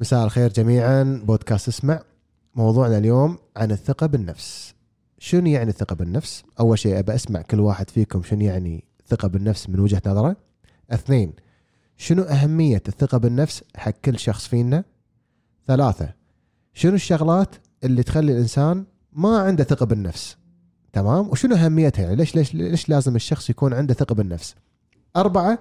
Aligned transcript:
مساء 0.00 0.24
الخير 0.24 0.52
جميعا. 0.52 1.22
بودكاست 1.24 1.68
اسمع. 1.68 2.02
موضوعنا 2.54 2.98
اليوم 2.98 3.38
عن 3.56 3.70
الثقة 3.70 4.06
بالنفس. 4.06 4.74
شنو 5.18 5.46
يعني 5.46 5.70
الثقة 5.70 5.94
بالنفس؟ 5.94 6.44
أول 6.60 6.78
شيء 6.78 6.98
أبى 6.98 7.14
أسمع 7.14 7.42
كل 7.42 7.60
واحد 7.60 7.90
فيكم 7.90 8.22
شنو 8.22 8.40
يعني 8.40 8.84
الثقة 9.00 9.28
بالنفس 9.28 9.68
من 9.68 9.80
وجهة 9.80 10.02
نظره. 10.06 10.36
اثنين 10.90 11.32
شنو 11.96 12.22
أهمية 12.22 12.82
الثقة 12.88 13.18
بالنفس 13.18 13.62
حق 13.76 13.90
كل 13.90 14.18
شخص 14.18 14.46
فينا؟ 14.46 14.84
ثلاثة 15.66 16.14
شنو 16.74 16.94
الشغلات 16.94 17.54
اللي 17.84 18.02
تخلي 18.02 18.32
الإنسان 18.32 18.84
ما 19.12 19.38
عنده 19.38 19.64
ثقة 19.64 19.86
بالنفس؟ 19.86 20.36
تمام؟ 20.92 21.28
وشنو 21.28 21.54
أهميتها 21.56 22.02
يعني؟ 22.02 22.16
ليش 22.16 22.36
ليش 22.36 22.54
ليش 22.54 22.88
لازم 22.88 23.16
الشخص 23.16 23.50
يكون 23.50 23.74
عنده 23.74 23.94
ثقة 23.94 24.14
بالنفس؟ 24.14 24.54
أربعة 25.16 25.58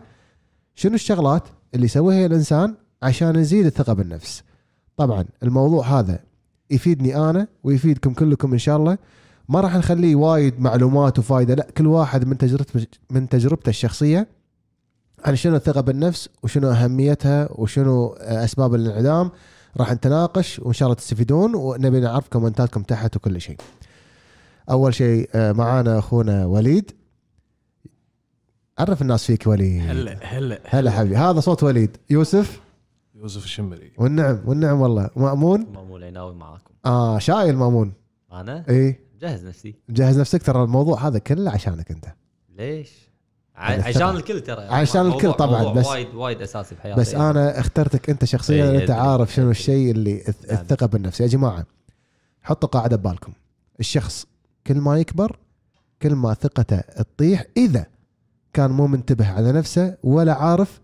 شنو 0.76 0.96
الشغلات 0.96 1.48
اللي 1.74 1.86
يسويها 1.86 2.26
الإنسان 2.26 2.76
عشان 3.04 3.36
يزيد 3.36 3.66
الثقة 3.66 3.94
بالنفس. 3.94 4.44
طبعا 4.98 5.26
الموضوع 5.44 6.00
هذا 6.00 6.20
يفيدني 6.72 7.30
أنا 7.30 7.48
ويفيدكم 7.64 8.14
كلكم 8.14 8.54
إن 8.54 8.58
شاء 8.58 8.78
الله. 8.78 8.98
ما 9.50 9.62
راح 9.62 9.76
نخليه 9.76 10.16
وايد 10.16 10.60
معلومات 10.60 11.20
وفايدة 11.20 11.56
لا 11.56 11.68
كل 11.78 11.88
واحد 11.88 12.28
من 12.28 12.38
تجربته 12.38 12.88
من 13.10 13.30
تجربته 13.30 13.70
الشخصية 13.70 14.28
عن 15.26 15.36
شنو 15.36 15.56
الثقة 15.56 15.82
بالنفس 15.82 16.30
وشنو 16.44 16.70
أهميتها 16.72 17.50
وشنو 17.52 18.08
أسباب 18.20 18.76
الانعدام. 18.76 19.32
راح 19.78 19.92
نتناقش 19.94 20.60
وإن 20.60 20.74
شاء 20.74 20.88
الله 20.88 20.96
تستفيدون 20.96 21.56
ونبي 21.56 22.00
نعرف 22.00 22.28
كومنتاتكم 22.28 22.84
تحت 22.84 23.16
وكل 23.16 23.42
شيء. 23.42 23.58
أول 24.70 24.94
شيء 24.94 25.30
آه، 25.36 25.52
معانا 25.52 26.00
أخونا 26.00 26.46
وليد. 26.46 26.92
عرف 28.80 29.02
الناس 29.02 29.24
فيك 29.24 29.48
وليد؟ 29.48 29.90
هلا 29.90 30.18
هلا. 30.22 30.60
هلا 30.66 30.92
حبيبي. 30.92 31.18
هذا 31.18 31.40
صوت 31.40 31.64
وليد. 31.64 31.98
يوسف؟ 32.10 32.62
يوسف 33.16 33.44
الشمري. 33.46 33.92
والنعم 33.98 34.42
والنعم 34.46 34.82
والله. 34.82 35.10
مأمون؟ 35.16 35.60
مأمون 35.74 36.02
العناوي 36.04 36.36
معاكم. 36.36 36.74
آه 36.86 37.20
شايل 37.20 37.56
مأمون. 37.56 37.94
أنا؟ 38.32 38.66
إي. 38.70 39.00
مجهز 39.16 39.46
نفسي. 39.46 39.76
جهز 39.90 40.20
نفسك 40.20 40.44
ترى 40.44 40.64
الموضوع 40.64 41.08
هذا 41.08 41.20
كله 41.20 41.52
عشانك 41.52 41.92
أنت. 41.92 42.06
ليش؟ 42.58 43.06
عشان 43.56 44.16
الكل 44.16 44.42
ترى. 44.42 44.62
عشان 44.62 45.08
الكل 45.08 45.34
طبعاً، 45.34 45.64
موضوع 45.64 45.74
بس- 45.82 45.88
وايد 45.88 46.16
وايد 46.16 46.42
أساسي 46.42 46.76
بحياتي 46.76 47.00
بس 47.02 47.16
أنا 47.16 47.60
اخترتك 47.60 48.10
أنت 48.10 48.26
شخصيا 48.26 48.72
أنت 48.72 48.82
أدري، 48.82 48.94
عارف 48.94 49.34
شنو 49.34 49.46
أدري. 49.46 49.52
الشيء 49.52 49.92
اللي 49.92 50.24
الث- 50.24 50.52
نعم. 50.52 50.62
الثقة 50.62 50.86
بالنفس. 50.86 51.22
يا 51.22 51.28
جماعة 51.28 51.66
حطوا 52.42 52.70
قاعدة 52.70 52.96
ببالكم. 52.96 53.32
الشخص 53.80 54.26
كل 54.68 54.78
ما 54.78 54.98
يكبر 55.00 55.40
كل 56.02 56.16
ما 56.16 56.34
ثقته 56.34 56.80
تطيح 56.80 57.46
إذا 57.58 57.86
كان 58.54 58.72
مو 58.72 58.88
منتبه 58.88 59.28
على 59.32 59.52
نفسه 59.52 59.98
ولا 60.04 60.34
عارف 60.34 60.82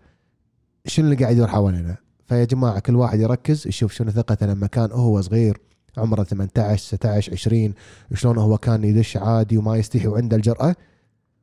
شنو 0.86 1.04
اللي 1.04 1.16
قاعد 1.16 1.34
يدور 1.36 1.48
حوالينا 1.48 1.96
فيا 2.32 2.44
جماعة 2.44 2.78
كل 2.80 2.96
واحد 2.96 3.20
يركز 3.20 3.66
يشوف 3.66 3.92
شنو 3.92 4.10
ثقته 4.10 4.46
لما 4.46 4.66
كان 4.66 4.92
هو 4.92 5.20
صغير 5.20 5.60
عمره 5.96 6.22
18 6.22 6.82
16 6.82 7.32
20 7.32 7.74
شلون 8.14 8.38
هو 8.38 8.58
كان 8.58 8.84
يدش 8.84 9.16
عادي 9.16 9.56
وما 9.56 9.76
يستحي 9.76 10.06
وعنده 10.06 10.36
الجرأة. 10.36 10.76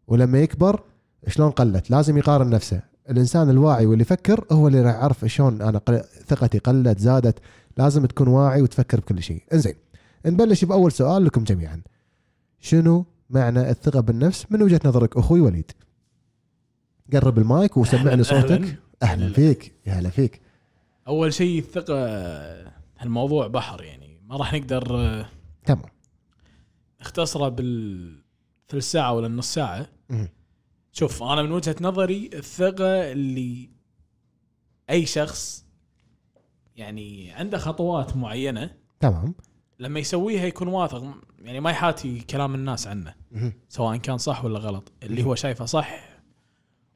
ولما 0.07 0.39
يكبر 0.39 0.83
شلون 1.27 1.51
قلت؟ 1.51 1.91
لازم 1.91 2.17
يقارن 2.17 2.49
نفسه. 2.49 2.81
الإنسان 3.09 3.49
الواعي 3.49 3.85
واللي 3.85 4.01
يفكر 4.01 4.45
هو 4.51 4.67
اللي 4.67 4.81
راح 4.81 4.95
يعرف 4.95 5.25
شلون 5.25 5.61
أنا 5.61 5.77
قل... 5.77 6.01
ثقتي 6.27 6.57
قلت 6.57 6.99
زادت. 6.99 7.39
لازم 7.77 8.05
تكون 8.05 8.27
واعي 8.27 8.61
وتفكر 8.61 8.99
بكل 8.99 9.23
شيء. 9.23 9.43
إنزين 9.53 9.75
نبلش 10.25 10.65
بأول 10.65 10.91
سؤال 10.91 11.25
لكم 11.25 11.43
جميعا. 11.43 11.81
شنو 12.59 13.05
معنى 13.29 13.69
الثقة 13.69 13.99
بالنفس 13.99 14.45
من 14.49 14.61
وجهة 14.63 14.81
نظرك 14.85 15.17
أخوي 15.17 15.41
وليد؟ 15.41 15.71
قرب 17.13 17.37
المايك 17.37 17.77
وسمعني 17.77 18.09
أهلاً، 18.11 18.23
صوتك. 18.23 18.51
أهلاً. 18.51 18.75
أهلا 19.03 19.33
فيك 19.33 19.73
يا 19.85 19.93
هلا 19.93 20.09
فيك. 20.09 20.48
أول 21.09 21.33
شيء 21.33 21.59
الثقة 21.59 21.95
هالموضوع 22.97 23.47
بحر 23.47 23.83
يعني 23.83 24.21
ما 24.25 24.37
راح 24.37 24.53
نقدر 24.53 24.85
تمام 25.65 25.89
نختصره 27.01 27.49
بال 27.49 28.23
ثلث 28.69 28.91
ساعة 28.91 29.13
ولا 29.13 29.27
نص 29.27 29.53
ساعة. 29.53 29.89
شوف 30.91 31.23
أنا 31.23 31.41
من 31.41 31.51
وجهة 31.51 31.75
نظري 31.81 32.29
الثقة 32.33 33.11
اللي 33.11 33.69
أي 34.89 35.05
شخص 35.05 35.65
يعني 36.75 37.31
عنده 37.31 37.57
خطوات 37.57 38.17
معينة 38.17 38.75
تمام 38.99 39.35
لما 39.79 39.99
يسويها 39.99 40.45
يكون 40.45 40.67
واثق 40.67 41.03
يعني 41.39 41.59
ما 41.59 41.71
يحاتي 41.71 42.19
كلام 42.19 42.55
الناس 42.55 42.87
عنه. 42.87 43.15
سواء 43.69 43.97
كان 43.97 44.17
صح 44.17 44.45
ولا 44.45 44.59
غلط 44.59 44.91
اللي 45.03 45.23
هو 45.23 45.35
شايفه 45.35 45.65
صح 45.65 46.19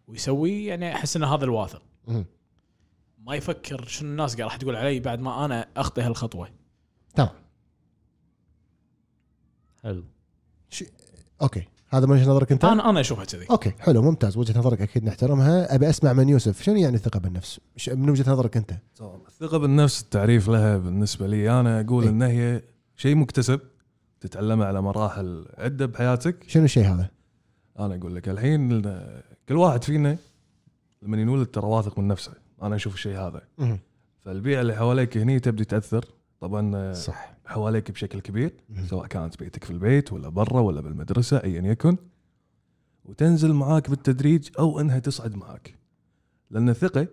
ويسويه 0.07 0.69
يعني 0.69 0.95
أحس 0.95 1.15
إن 1.15 1.23
هذا 1.23 1.45
الواثق. 1.45 1.81
ما 3.25 3.35
يفكر 3.35 3.85
شنو 3.87 4.09
الناس 4.11 4.35
قاعد 4.35 4.49
راح 4.49 4.55
تقول 4.57 4.75
علي 4.75 4.99
بعد 4.99 5.19
ما 5.19 5.45
أنا 5.45 5.67
اخطي 5.77 6.01
هالخطوة. 6.01 6.49
تمام. 7.15 7.29
حلو. 9.83 10.03
okay. 11.41 11.63
هذا 11.89 12.05
من 12.05 12.11
وجهة 12.11 12.29
نظرك 12.29 12.51
أنت؟ 12.51 12.65
أنا 12.65 12.89
أنا 12.89 12.99
أشوفها 12.99 13.25
كذي. 13.25 13.45
okay. 13.51 13.71
حلو 13.79 14.01
ممتاز. 14.01 14.37
وجهة 14.37 14.59
نظرك 14.59 14.81
أكيد 14.81 15.03
نحترمها. 15.03 15.75
أبي 15.75 15.89
أسمع 15.89 16.13
من 16.13 16.29
يوسف. 16.29 16.61
شنو 16.61 16.75
يعني 16.75 16.95
الثقة 16.95 17.19
بالنفس؟ 17.19 17.59
ش- 17.77 17.89
من 17.89 18.09
وجهة 18.09 18.31
نظرك 18.31 18.57
أنت؟ 18.57 18.73
الثقة 19.27 19.57
بالنفس 19.57 20.01
التعريف 20.01 20.47
لها 20.49 20.77
بالنسبة 20.77 21.27
لي. 21.27 21.59
أنا 21.59 21.81
أقول 21.81 22.03
إيه. 22.03 22.09
إن 22.09 22.21
هي 22.21 22.61
شيء 22.95 23.15
مكتسب 23.15 23.59
تتعلمه 24.21 24.65
على 24.65 24.81
مراحل 24.81 25.45
عدة 25.57 25.85
بحياتك. 25.85 26.43
شنو 26.47 26.63
الشيء 26.63 26.85
هذا؟ 26.85 27.09
أنا 27.79 27.95
أقول 27.95 28.15
لك 28.15 28.29
الحين 28.29 28.71
ال- 28.71 29.23
كل 29.49 29.55
واحد 29.55 29.83
فينا 29.83 30.17
لما 31.01 31.17
ينولد 31.17 31.47
ترى 31.47 31.65
واثق 31.65 31.99
من 31.99 32.07
نفسه. 32.07 32.42
أنا 32.63 32.75
أشوف 32.75 32.93
الشيء 32.93 33.17
هذا. 33.17 33.41
مهم. 33.57 33.79
فالبيئة 34.21 34.61
اللي 34.61 34.75
حواليك 34.75 35.17
هني 35.17 35.39
تبدي 35.39 35.65
تأثر. 35.65 36.05
طبعا 36.39 36.75
آه، 36.75 36.93
صح. 36.93 37.33
حواليك 37.45 37.91
بشكل 37.91 38.19
كبير. 38.19 38.53
سواء 38.89 39.07
كانت 39.07 39.39
بيتك 39.39 39.63
في 39.63 39.71
البيت 39.71 40.13
ولا 40.13 40.29
برا 40.29 40.59
ولا 40.61 40.81
بالمدرسة 40.81 41.37
أيا 41.43 41.61
يكن. 41.61 41.97
وتنزل 43.05 43.53
معاك 43.53 43.89
بالتدريج 43.89 44.49
أو 44.59 44.79
أنها 44.79 44.99
تصعد 44.99 45.35
معاك. 45.35 45.75
لأن 46.51 46.69
الثقة 46.69 47.07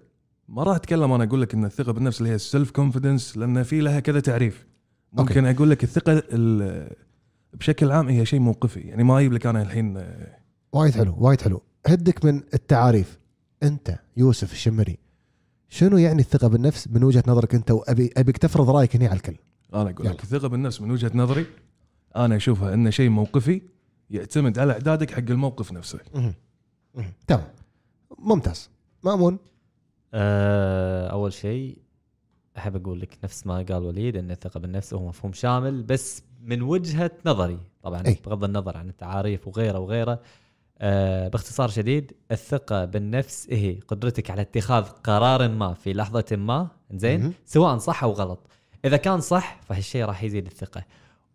ما 0.48 0.62
راح 0.62 0.76
أتكلم 0.76 1.12
أنا 1.12 1.24
أقول 1.24 1.42
لك 1.42 1.54
أن 1.54 1.64
الثقة 1.64 1.92
بالنفس 1.92 2.18
اللي 2.18 2.30
هي 2.30 2.34
ال 2.34 2.41
self 2.41 2.70
confidence 2.70 3.36
لأن 3.36 3.62
في 3.62 3.80
لها 3.80 4.00
كذا 4.00 4.20
تعريف. 4.20 4.66
ممكن 5.12 5.46
okay. 5.46 5.56
أقول 5.56 5.70
لك 5.70 5.84
الثقة 5.84 6.22
ال- 6.32 6.96
بشكل 7.54 7.90
عام 7.90 8.08
هي 8.08 8.26
شيء 8.26 8.40
موقفي. 8.40 8.80
يعني 8.80 9.04
ما 9.04 9.18
أجيب 9.18 9.32
لك 9.32 9.46
أنا 9.46 9.62
الحين 9.62 9.96
آه، 9.96 10.36
وايد 10.72 10.94
حلو 10.94 11.14
وايد 11.18 11.40
حلو. 11.40 11.62
هدك 11.86 12.24
من 12.24 12.42
التعاريف. 12.54 13.18
أنت 13.62 13.98
يوسف 14.16 14.52
الشمري 14.52 14.98
شنو 15.72 15.98
يعني 15.98 16.20
الثقة 16.20 16.48
بالنفس 16.48 16.88
من 16.88 17.04
وجهة 17.04 17.22
نظرك 17.26 17.54
أنت؟ 17.54 17.70
وابي 17.70 18.10
أبيك 18.16 18.38
تفرض 18.38 18.70
رأيك 18.70 18.96
هنا 18.96 19.06
على 19.06 19.16
الكل. 19.16 19.36
أنا 19.74 19.90
أقول 19.90 20.06
يلا. 20.06 20.14
لك 20.14 20.22
الثقة 20.22 20.48
بالنفس 20.48 20.80
من 20.80 20.90
وجهة 20.90 21.10
نظري 21.14 21.46
أنا 22.16 22.36
أشوفها 22.36 22.74
أنه 22.74 22.90
شيء 22.90 23.08
موقفي 23.08 23.62
يعتمد 24.10 24.58
على 24.58 24.72
إعدادك 24.72 25.10
حق 25.10 25.18
الموقف 25.18 25.72
نفسه. 25.72 25.98
تمام. 27.26 27.44
ممتاز. 28.18 28.70
مأمون؟ 29.04 29.38
آه 30.14 31.06
أول 31.08 31.32
شيء 31.32 31.78
أحب 32.58 32.76
أقول 32.76 33.00
لك 33.00 33.18
نفس 33.24 33.46
ما 33.46 33.54
قال 33.54 33.82
وليد 33.84 34.16
إن 34.16 34.30
الثقة 34.30 34.60
بالنفس 34.60 34.94
هو 34.94 35.08
مفهوم 35.08 35.32
شامل 35.32 35.82
بس 35.82 36.22
من 36.42 36.62
وجهة 36.62 37.10
نظري. 37.26 37.58
طبعا 37.82 38.06
أي. 38.06 38.16
بغض 38.26 38.44
النظر 38.44 38.76
عن 38.76 38.88
التعاريف 38.88 39.48
وغيره 39.48 39.78
وغيره 39.78 40.20
آه 40.80 41.28
باختصار 41.28 41.68
شديد 41.68 42.12
الثقة 42.30 42.84
بالنفس 42.84 43.46
هي 43.50 43.80
قدرتك 43.88 44.30
على 44.30 44.40
اتخاذ 44.42 44.84
قرار 44.84 45.48
ما 45.48 45.74
في 45.74 45.92
لحظة 45.92 46.24
ما 46.36 46.68
زين. 46.92 47.34
سواء 47.46 47.78
صح 47.78 48.04
أو 48.04 48.12
غلط. 48.12 48.46
إذا 48.84 48.96
كان 48.96 49.20
صح 49.20 49.60
فهالشيء 49.62 50.04
راح 50.04 50.22
يزيد 50.22 50.46
الثقة. 50.46 50.84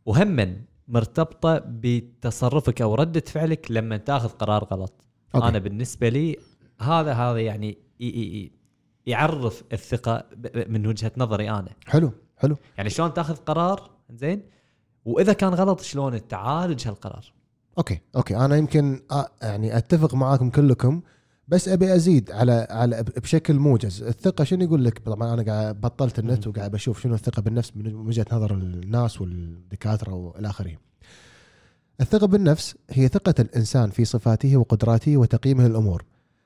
وهما 0.06 0.62
مرتبطة 0.88 1.62
بتصرفك 1.66 2.82
أو 2.82 2.96
ردة 2.96 3.24
فعلك 3.28 3.72
لما 3.72 3.98
تاخذ 3.98 4.30
قرار 4.30 4.64
غلط. 4.64 4.94
okay. 5.36 5.48
أنا 5.48 5.60
بالنسبة 5.60 6.10
لي 6.10 6.38
هذا 6.82 7.14
هذا 7.14 7.40
يعني 7.40 7.78
ي- 8.00 8.06
ي- 8.06 8.38
ي- 8.38 8.52
يعرف 9.06 9.64
ب- 10.36 10.70
من 10.70 10.88
وجهة 10.88 11.12
نظري 11.18 11.50
أنا. 11.50 11.70
حلو 11.88 12.12
حلو. 12.38 12.56
يعني 12.78 12.90
شلون 12.90 13.14
تاخذ 13.14 13.36
قرار 13.36 13.90
زين 14.10 14.42
وإذا 15.06 15.34
كان 15.34 15.54
غلط 15.54 15.82
شلون 15.82 16.28
تعالج 16.28 16.88
هالقرار؟ 16.88 17.34
okay 17.78 18.00
okay. 18.16 18.38
أنا 18.38 18.56
يمكن 18.56 19.02
آه 19.12 19.28
يعني 19.42 19.78
أتفق 19.78 20.14
معاكم 20.16 20.50
كلكم 20.50 21.02
بس 21.48 21.70
أبي 21.70 21.96
أزيد 21.96 22.32
على 22.32 22.68
على 22.70 23.04
بشكل 23.04 23.54
موجز. 23.54 24.04
الثقة 24.04 24.44
شنو 24.44 24.64
يقول 24.64 24.86
لك؟ 24.86 25.00
طبعا 25.00 25.34
أنا 25.34 25.44
قاعد 25.44 25.82
بطلت 25.82 26.20
النت 26.20 26.48
وقاعد 26.48 26.72
بشوف 26.72 27.02
شنو 27.02 27.14
الثقة 27.14 27.42
بالنفس 27.42 27.72
من 27.76 27.96
وجهة 27.96 28.26
نظر 28.32 28.54
الناس 28.54 29.22
والدكاترة 29.22 30.14
وإلى 30.14 30.50
آخره. 30.50 30.72
الثقة 32.02 32.28
بالنفس 32.28 32.76
هي 32.90 33.08
ثقة 33.08 33.34
الإنسان 33.40 33.90
في 33.90 34.06
صفاته 34.06 34.58
وقدراته 34.58 35.18
وتقييمه 35.18 35.68
للأمور. 35.68 36.06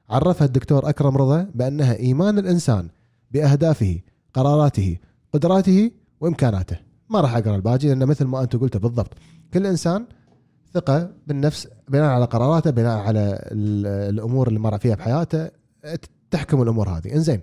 عرفها 0.10 0.48
الدكتور 0.48 0.90
أكرم 0.90 1.18
رضا 1.18 1.48
بأنها 1.56 1.96
إيمان 1.96 2.40
الإنسان 2.40 2.90
بأهدافه 3.32 4.00
قراراته 4.34 4.98
قدراته 5.34 5.92
وإمكاناته. 6.22 6.78
ما 7.10 7.22
راح 7.22 7.36
أقرأ 7.36 7.56
الباقي 7.56 7.88
لأن 7.88 8.06
مثل 8.06 8.26
ما 8.26 8.42
أنت 8.44 8.56
قلت 8.56 8.78
بالضبط. 8.78 9.14
كل 9.54 9.66
إنسان 9.66 10.06
ثقة 10.74 11.12
بالنفس 11.28 11.68
بناء 11.88 12.10
على 12.10 12.26
قراراته 12.26 12.70
بناء 12.70 12.98
على 12.98 13.20
ال- 13.52 13.88
الأمور 14.16 14.48
اللي 14.48 14.60
مر 14.60 14.78
فيها 14.78 14.96
بحياته 14.96 15.50
تحكم 16.32 16.62
الأمور 16.62 16.90
هذه. 16.90 17.14
إنزين. 17.14 17.42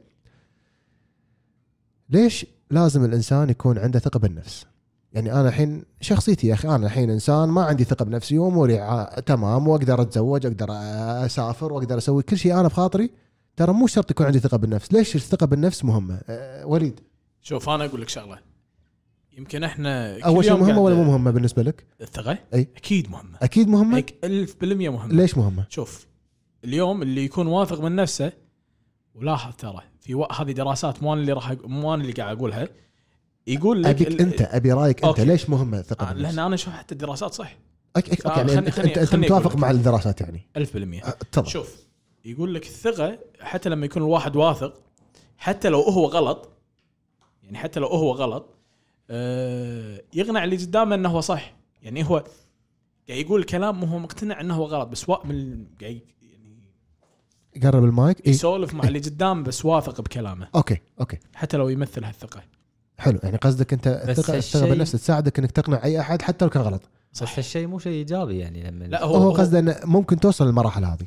ليش 2.10 2.46
لازم 2.70 3.04
الإنسان 3.04 3.50
يكون 3.50 3.78
عنده 3.78 3.98
ثقة 3.98 4.18
بالنفس؟ 4.20 4.66
يعني 5.12 5.32
أنا 5.32 5.48
الحين 5.48 5.84
شخصيتي 6.00 6.46
يا 6.46 6.54
أخي 6.54 6.68
أنا 6.68 6.86
الحين 6.86 7.10
إنسان 7.10 7.48
ما 7.48 7.62
عندي 7.64 7.84
ثقة 7.84 8.04
بنفسي 8.04 8.38
وأموري 8.38 9.06
تمام 9.26 9.68
وأقدر 9.68 10.02
أتزوج 10.02 10.46
أقدر 10.46 10.66
أسافر 11.26 11.72
وأقدر 11.72 11.98
أسوي 11.98 12.22
كل 12.22 12.38
شيء 12.38 12.54
أنا 12.60 12.68
بخاطري. 12.68 13.10
ترى 13.56 13.72
مو 13.72 13.86
شرط 13.86 14.10
يكون 14.10 14.26
عندي 14.26 14.38
ثقة 14.38 14.56
بالنفس. 14.56 14.92
ليش 14.92 15.16
الثقة 15.16 15.46
بالنفس 15.46 15.84
مهمة؟ 15.84 16.20
أه 16.28 16.66
وليد. 16.66 17.00
شوف 17.42 17.68
أنا 17.68 17.84
أقول 17.84 18.00
لك 18.02 18.08
شغلة. 18.08 18.38
يمكن 19.36 19.64
إحنا 19.64 20.20
أول 20.24 20.44
شيء 20.44 20.56
مهمة 20.56 20.80
ولا 20.80 20.94
مو 20.94 21.04
مهمة 21.04 21.30
بالنسبة 21.30 21.62
لك؟ 21.62 21.86
الثقة؟ 22.00 22.38
أي. 22.54 22.68
أكيد 22.76 23.10
مهمة. 23.10 23.38
أكيد 23.42 23.68
مهمة؟ 23.68 24.00
أك- 24.00 24.12
ألف 24.24 24.56
بالمية 24.60 24.88
مهمة. 24.88 25.14
ليش 25.14 25.36
مهمة؟ 25.38 25.66
شوف 25.68 26.06
اليوم 26.64 27.02
اللي 27.02 27.24
يكون 27.24 27.46
واثق 27.46 27.80
من 27.80 27.96
نفسه 27.96 28.32
ولاحظ 29.14 29.52
ترى 29.58 29.80
في 30.00 30.14
و... 30.14 30.24
هذه 30.32 30.52
دراسات 30.52 31.02
مو 31.02 31.12
أنا 31.12 31.20
اللي 31.20 31.32
راح 31.32 31.52
مو 31.64 31.94
أنا 31.94 32.02
اللي 32.02 32.12
قاعد 32.12 32.36
أقولها. 32.36 32.68
يقول 33.46 33.82
لك 33.82 33.90
أبيك 33.90 34.08
ال- 34.08 34.20
أنت 34.20 34.42
أبي 34.42 34.72
رأيك 34.72 34.96
أنت 34.96 35.04
okay. 35.04 35.24
ليش 35.24 35.50
مهمة 35.50 35.78
الثقه 35.78 36.10
آه، 36.10 36.12
لأن 36.12 36.38
أنا 36.38 36.54
أشوف 36.54 36.74
حتى 36.74 36.92
الدراسات 36.92 37.34
صح. 37.34 37.56
okay 37.96 38.10
okay 38.28 38.38
يعني 38.38 38.48
خلني- 38.56 38.70
خلني- 38.70 38.88
انت, 38.88 38.98
أنت 38.98 39.16
متوافق. 39.16 39.56
مع 39.56 39.70
الدراسات 39.70 40.20
يعني. 40.20 40.48
1000% 40.56 41.04
أه، 41.04 41.10
تفضل. 41.32 41.48
شوف 41.48 41.76
يقول 42.24 42.54
لك 42.54 42.62
الثقة 42.66 43.18
حتى 43.40 43.68
لما 43.68 43.86
يكون 43.86 44.02
الواحد 44.02 44.36
واثق 44.36 44.80
حتى 45.38 45.68
لو 45.68 45.80
هو 45.80 46.06
غلط 46.06 46.48
يعني 47.42 47.58
حتى 47.58 47.80
لو 47.80 47.86
هو 47.86 48.12
غلط 48.12 48.42
آه 48.42 48.55
يقنع 50.14 50.44
اللي 50.44 50.56
قدامه 50.56 50.94
إنه 50.94 51.08
هو 51.08 51.20
صح. 51.20 51.56
يعني 51.82 52.04
هو 52.04 52.24
قاعد 53.08 53.20
يقول 53.20 53.44
كلام 53.44 53.82
وهو 53.82 53.98
مقتنع 53.98 54.40
إنه 54.40 54.54
هو 54.54 54.64
غلط 54.64 54.88
بس 54.88 55.08
وا... 55.08 55.26
من 55.26 55.66
قاعد 55.80 56.00
يعني 56.22 57.62
قرب 57.62 57.84
المايك. 57.84 58.26
إيه؟ 58.26 58.30
يسولف 58.30 58.74
مع 58.74 58.84
اللي 58.84 58.98
قدام 58.98 59.42
بس 59.42 59.64
واثق 59.64 60.00
بكلامه. 60.00 60.48
okay 60.54 60.80
okay. 61.00 61.18
حتى 61.34 61.56
لو 61.56 61.68
يمثل 61.68 62.04
هالثقة. 62.04 62.42
حلو 62.98 63.18
يعني 63.22 63.36
قصدك 63.36 63.72
أنت 63.72 63.86
الثقه 63.86 64.36
الثقة 64.36 64.68
بالنفس 64.68 64.92
تساعدك 64.92 65.38
إنك 65.38 65.50
تقنع 65.50 65.84
أي 65.84 66.00
أحد 66.00 66.22
حتى 66.22 66.44
لو 66.44 66.50
كان 66.50 66.62
غلط. 66.62 66.82
بس 67.12 67.22
هالشيء 67.22 67.66
مو 67.66 67.78
شيء 67.78 67.92
إيجابي 67.92 68.38
يعني 68.38 68.70
لما 68.70 68.84
لا 68.84 69.04
هو, 69.04 69.14
هو, 69.14 69.30
قصده 69.30 69.58
إنه 69.58 69.76
ممكن 69.84 70.20
توصل 70.20 70.46
للمراحل 70.46 70.84
هذه. 70.84 71.06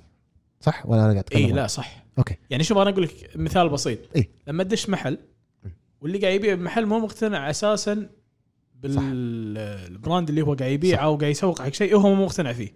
صح؟ 0.62 0.86
ولا 0.86 1.02
أنا 1.02 1.12
قاعد 1.12 1.18
أتكلم 1.18 1.46
اي 1.46 1.52
لا 1.52 1.68
صح. 1.68 2.06
okay. 2.18 2.36
يعني 2.50 2.64
شوف 2.64 2.78
أنا 2.78 2.90
أقول 2.90 3.04
لك 3.04 3.30
مثال 3.36 3.70
بسيط. 3.70 4.00
إي. 4.16 4.30
لما 4.48 4.64
تدش 4.64 4.90
محل 4.90 5.18
واللي 6.02 6.18
قاعد 6.18 6.34
يبيع 6.34 6.56
بمحل 6.56 6.86
مو 6.86 7.00
مقتنع 7.00 7.50
أساسا 7.50 8.10
بال 8.76 9.20
brand 9.20 10.30
اللي 10.30 10.42
هو 10.42 10.54
قاعد 10.54 10.72
يبيعه 10.72 11.10
وقاعد 11.10 11.32
يسوق 11.32 11.62
حق 11.62 11.70
شيء 11.70 11.96
هو 11.96 12.16
مو 12.16 12.26
مقتنع 12.26 12.54
فيه 12.54 12.74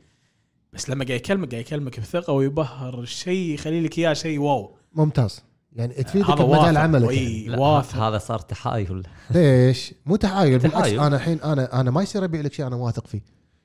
بس 0.73 0.89
لما 0.89 1.05
قاعد 1.05 1.19
يكلمك 1.19 1.51
قاعد 1.51 1.61
يكلمك 1.61 1.99
بثقة 1.99 2.33
ويبهر 2.33 2.99
الشيء 2.99 3.53
يخلي 3.53 3.81
لك 3.81 3.99
إياه 3.99 4.13
شيء 4.13 4.39
واو 4.39 4.75
ممتاز 4.93 5.43
يعني 5.75 5.93
تفيدك 5.93 6.29
هذا 6.29 6.43
بمجال 6.43 6.77
عملك. 6.77 7.11
يعني. 7.11 7.61
واثق. 7.61 7.97
هذا 7.97 8.17
صار 8.17 8.39
تحايل 8.39 9.03
ليش؟ 9.31 9.93
مو 10.05 10.15
تحايل 10.15 10.59
بالعكس. 10.59 10.89
أنا 10.89 11.15
الحين 11.15 11.39
أنا 11.41 11.81
أنا 11.81 11.91
ما 11.91 12.01
يصير 12.01 12.23
أبيع 12.23 12.41
لك 12.41 12.53
شيء 12.53 12.67
أنا 12.67 12.75
واثق 12.75 13.07
فيه 13.07 13.21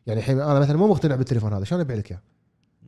يعني 0.06 0.20
الحين 0.20 0.40
أنا 0.40 0.60
مثلا 0.60 0.76
مو 0.76 0.88
مقتنع 0.88 1.14
بالتليفون 1.14 1.52
هذا 1.52 1.64
شلون 1.64 1.80
أبيع 1.80 1.96
لك 1.96 2.10
إياه؟ 2.10 2.22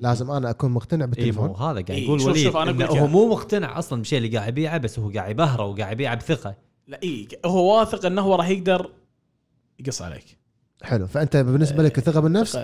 لازم 0.01 0.31
أنا 0.31 0.51
أكون 0.51 0.71
مقتنع 0.71 1.05
اي 1.05 1.07
مو 1.07 1.11
بالتليفون. 1.11 1.49
هذا 1.51 1.57
قاعد 1.59 1.91
إي، 1.91 2.05
يقول 2.05 2.21
شوف- 2.21 2.29
وليد 2.29 2.45
شوف، 2.45 2.57
أنا 2.57 2.87
هو. 2.87 3.07
مو 3.07 3.29
مقتنع 3.29 3.79
أصلا 3.79 3.99
بالشيء 3.99 4.19
اللي 4.19 4.37
قاعد 4.39 4.49
يبيعه 4.49 4.79
بس 4.79 4.99
هو 4.99 5.11
قاعد 5.11 5.31
يبهرة 5.31 5.65
وقاعد 5.65 5.93
يبيعه 5.93 6.15
بثقة. 6.15 6.55
لا 6.87 7.01
اي 7.03 7.29
هو 7.47 7.79
واثق 7.79 8.07
إنه 8.07 8.23
هو 8.23 8.35
راح 8.35 8.49
يقدر 8.49 8.91
يقص 9.79 10.03
عليك. 10.03 10.39
حلو. 10.83 11.07
فأنت 11.07 11.37
بالنسبة 11.37 11.83
لك 11.83 11.99
الثقة 11.99 12.21
بالنفس 12.21 12.59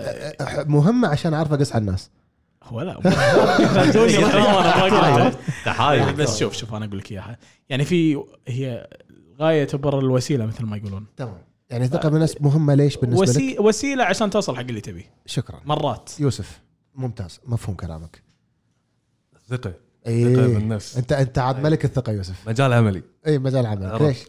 مهمة 0.65 1.07
عشان 1.07 1.33
أعرف 1.33 1.53
أقص 1.53 1.71
على 1.73 1.81
الناس. 1.81 2.09
هو 2.63 2.81
لا 2.81 2.99
تحايل. 5.65 6.13
بس 6.13 6.39
شوف 6.39 6.53
شوف 6.53 6.73
أنا 6.73 6.85
أقول 6.85 6.97
لك 6.97 7.11
إياها. 7.11 7.37
يعني 7.69 7.85
في 7.85 8.23
هي 8.47 8.87
غاية 9.39 9.63
تبرر 9.63 9.99
الوسيلة 9.99 10.45
مثل 10.45 10.65
ما 10.65 10.77
يقولون. 10.77 11.05
تمام. 11.17 11.37
يعني 11.69 11.85
الثقة 11.85 12.09
بالنفس 12.09 12.35
مهمة 12.41 12.73
ليش 12.73 12.97
بالنسبة 12.97 13.23
لك؟ 13.25 13.29
وسي... 13.29 13.57
وسيلة 13.59 14.03
عشان 14.03 14.29
توصل 14.29 14.55
حق 14.55 14.61
اللي 14.61 14.81
تبيه. 14.81 15.11
شكرا. 15.25 15.61
مرات. 15.65 16.09
يوسف. 16.19 16.61
ممتاز 16.97 17.39
مفهوم 17.45 17.75
كلامك. 17.75 18.23
الثقه 19.35 19.73
اي 20.07 20.35
ثقة 20.35 20.47
بالنفس 20.47 20.97
أنت 20.97 21.11
أنت 21.11 21.37
عاد 21.37 21.59
ملك 21.59 21.85
الثقة 21.85 22.11
يوسف. 22.11 22.49
مجال 22.49 22.73
عملي. 22.73 23.03
اي 23.27 23.39
مجال 23.39 23.65
عرفت. 23.65 24.01
ليش؟ 24.01 24.27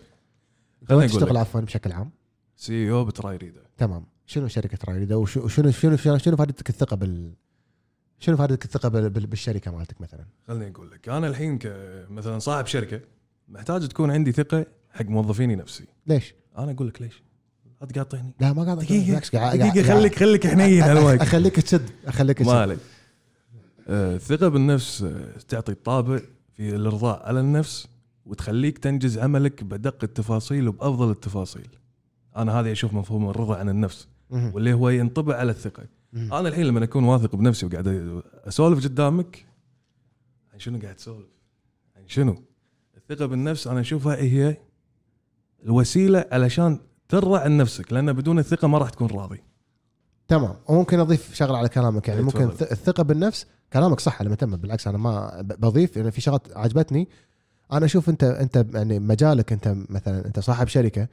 خليني 0.89 1.09
تشتغل 1.09 1.37
عفوا 1.37 1.61
بشكل 1.61 1.93
عام؟ 1.93 2.11
سي 2.57 2.91
أو 2.91 3.05
بتراي 3.05 3.37
ريدة. 3.37 3.63
تمام. 3.77 4.07
شنو 4.27 4.49
شركة 4.49 4.79
رايده 4.93 5.19
وشنو 5.19 5.49
شنو 5.49 5.71
شنو 5.71 5.97
شنو, 5.97 6.19
شنو 6.19 6.37
فائدتك 6.37 6.69
الثقة 6.69 6.97
بال 6.97 7.33
شنو 8.19 8.37
فائدتك 8.37 8.65
الثقة 8.65 8.89
بال... 8.89 9.11
بال... 9.11 9.27
بالشركة 9.27 9.71
مالتك 9.71 10.01
مثلا؟ 10.01 10.25
خليني 10.49 10.71
أقول 10.71 10.91
لك. 10.91 11.09
أنا 11.09 11.27
الحين 11.27 11.59
كمثلا 11.59 12.39
صاحب 12.39 12.67
شركة 12.67 13.01
محتاج 13.49 13.89
تكون 13.89 14.11
عندي 14.11 14.33
ثقة 14.33 14.67
حق 14.91 15.05
موظفيني 15.05 15.57
نفسي. 15.57 15.85
ليش؟ 16.07 16.35
أنا 16.59 16.73
أقول 16.73 16.89
لك 16.89 17.03
ليش. 17.03 17.23
لا 17.81 17.87
تقاطعني 17.87 18.35
لا 18.41 18.53
ما 18.53 18.65
قاعد 18.65 18.79
دقيقة. 18.79 19.07
بالعكس 19.07 19.37
قاعد 19.37 19.59
قاعد- 19.61 19.81
خليك 19.81 20.15
خليك 20.15 20.47
حنين 20.47 20.83
هالوقت 20.83 21.21
أخليك 21.21 21.61
تشد 21.61 21.91
أخليك 22.07 22.39
تشد. 22.39 22.49
عليك 22.49 22.79
آه، 23.89 24.17
الثقه 24.17 24.49
بالنفس 24.49 25.03
آه، 25.03 25.39
تعطي 25.49 25.75
طابع 25.75 26.21
في 26.57 26.77
الإرضاء 26.77 27.27
على 27.27 27.41
النفس 27.41 27.89
وتخليك 28.27 28.79
تنجز 28.79 29.19
عملك 29.19 29.65
بدق 29.65 30.05
التفاصيل 30.05 30.69
وبأفضل 30.69 31.11
التفاصيل. 31.11 31.69
أنا 32.37 32.61
هذه 32.61 32.73
أشوف 32.73 32.93
مفهوم 32.93 33.31
الرضا 33.31 33.57
عن 33.57 33.69
النفس. 33.69 34.09
واللي 34.31 34.73
هو 34.73 34.89
ينطبع 34.89 35.37
على 35.37 35.51
الثقة. 35.53 35.83
أنا 36.15 36.49
الحين 36.49 36.67
لما 36.67 36.85
أكون 36.85 37.05
واثق 37.05 37.37
بنفسي 37.37 37.67
وقاعد 37.67 38.23
أسولف 38.49 38.85
قدامك 38.85 39.47
عن 40.53 40.59
شنو 40.59 40.79
قاعد 40.79 40.95
تسولف 40.97 41.27
عن 41.97 42.03
شنو؟ 42.07 42.43
الثقة 42.97 43.27
بالنفس 43.27 43.67
أنا 43.67 43.81
أشوفها 43.81 44.17
هي 44.17 44.57
الوسيلة 45.65 46.25
علشان 46.33 46.79
ترضى 47.09 47.39
عن 47.39 47.57
نفسك 47.57 47.93
لأن 47.93 48.13
بدون 48.13 48.39
الثقة 48.39 48.69
ما 48.69 48.79
راح 48.79 48.91
تكون 48.91 49.09
راضي. 49.09 49.43
تمام. 50.29 50.55
وممكن 50.69 51.01
أضيف 51.01 51.35
شغلة 51.35 51.59
على 51.59 51.69
كلامك 51.69 52.09
يعني. 52.09 52.21
إيه، 52.21 52.27
ممكن 52.27 52.45
الثقة 52.45 53.03
بالنفس 53.03 53.47
كلامك 53.73 54.01
صح 54.01 54.21
أنا 54.21 54.31
متمم 54.31 54.57
بالعكس 54.57 54.89
أنا 54.89 54.99
ما 54.99 55.41
بضيف 55.43 55.97
يعني 55.97 56.11
في 56.11 56.21
شغلات 56.21 56.57
عجبتني. 56.57 57.09
أنا 57.73 57.87
أشوف 57.87 58.09
أنت 58.09 58.25
أنت 58.25 58.67
يعني 58.75 58.99
مجالك 58.99 59.53
أنت 59.53 59.75
مثلا 59.89 60.27
أنت 60.27 60.41
صاحب 60.41 60.69
شركة 60.69 61.09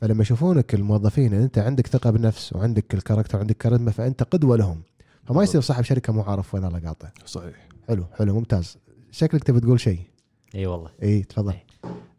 فلما 0.00 0.22
يشوفونك 0.22 0.74
الموظفين 0.74 1.34
إن 1.34 1.42
أنت 1.42 1.58
عندك 1.58 1.86
ثقة 1.86 2.10
بالنفس 2.10 2.52
وعندك 2.52 2.94
ال 2.94 2.98
character 2.98 3.38
وعندك 3.38 3.56
كاريزما 3.56 3.90
فأنت 3.90 4.22
قدوة 4.22 4.56
لهم. 4.56 4.82
فما 5.24 5.42
يصير 5.42 5.60
صاحب 5.60 5.84
شركة 5.84 6.12
مو 6.12 6.22
عارف 6.22 6.54
وين 6.54 6.64
الله 6.64 6.78
قاطه. 6.78 7.08
صحيح. 7.26 7.68
حلو 7.88 8.04
حلو 8.18 8.34
ممتاز. 8.34 8.78
شكلك 9.10 9.44
تبي 9.44 9.60
تقول 9.60 9.80
شيء؟ 9.80 10.00
إي 10.54 10.66
والله. 10.66 10.90
إي 11.02 11.22
تفضل. 11.22 11.54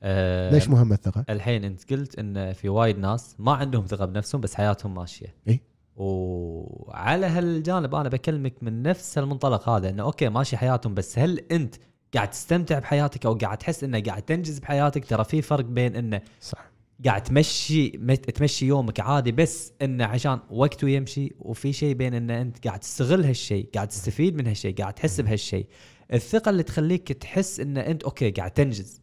آه 0.03 0.51
ليش 0.51 0.69
مهمه 0.69 0.95
الثقة؟ 0.95 1.25
الحين 1.29 1.63
انت 1.63 1.93
قلت 1.93 2.19
إن 2.19 2.53
في 2.53 2.69
وايد 2.69 2.97
ناس 2.97 3.35
ما 3.39 3.51
عندهم 3.53 3.85
ثقة 3.85 4.05
بنفسهم 4.05 4.41
بس 4.41 4.55
حياتهم 4.55 4.95
ماشية 4.95 5.35
إي. 5.47 5.59
وعلى 5.95 7.25
هالجانب 7.25 7.95
أنا 7.95 8.09
بكلمك 8.09 8.53
من 8.61 8.83
نفس 8.83 9.17
المنطلق 9.17 9.69
هذا 9.69 9.89
إنه 9.89 10.03
أوكي 10.03 10.29
ماشي 10.29 10.57
حياتهم 10.57 10.93
بس 10.93 11.19
هل 11.19 11.39
أنت 11.51 11.75
قاعد 12.13 12.29
تستمتع 12.29 12.79
بحياتك 12.79 13.25
أو 13.25 13.33
قاعد 13.33 13.57
تحس 13.57 13.83
إنه 13.83 13.99
قاعد 13.99 14.21
تنجز 14.21 14.59
بحياتك 14.59 15.05
ترى 15.05 15.23
في 15.23 15.41
فرق 15.41 15.65
بين 15.65 15.95
إنه 15.95 16.21
صح 16.41 16.71
قاعد 17.05 17.23
تمشي 17.23 17.91
مت- 17.97 18.29
تمشي 18.29 18.65
يومك 18.65 18.99
عادي 18.99 19.31
بس 19.31 19.73
إنه 19.81 20.05
عشان 20.05 20.39
وقته 20.49 20.89
يمشي 20.89 21.33
وفي 21.39 21.73
شيء 21.73 21.93
بين 21.95 22.13
إنه 22.13 22.41
أنت 22.41 22.67
قاعد 22.67 22.79
تستغل 22.79 23.25
هالشيء 23.25 23.69
قاعد 23.75 23.87
تستفيد 23.87 24.35
من 24.35 24.47
هالشيء 24.47 24.75
قاعد 24.75 24.93
تحس 24.93 25.21
بهالشيء 25.21 25.67
الثقة 26.13 26.49
اللي 26.49 26.63
تخليك 26.63 27.11
تحس 27.11 27.59
ان 27.59 27.77
أنت 27.77 28.03
أوكي 28.03 28.31
قاعد 28.31 28.51
تنجز. 28.51 29.01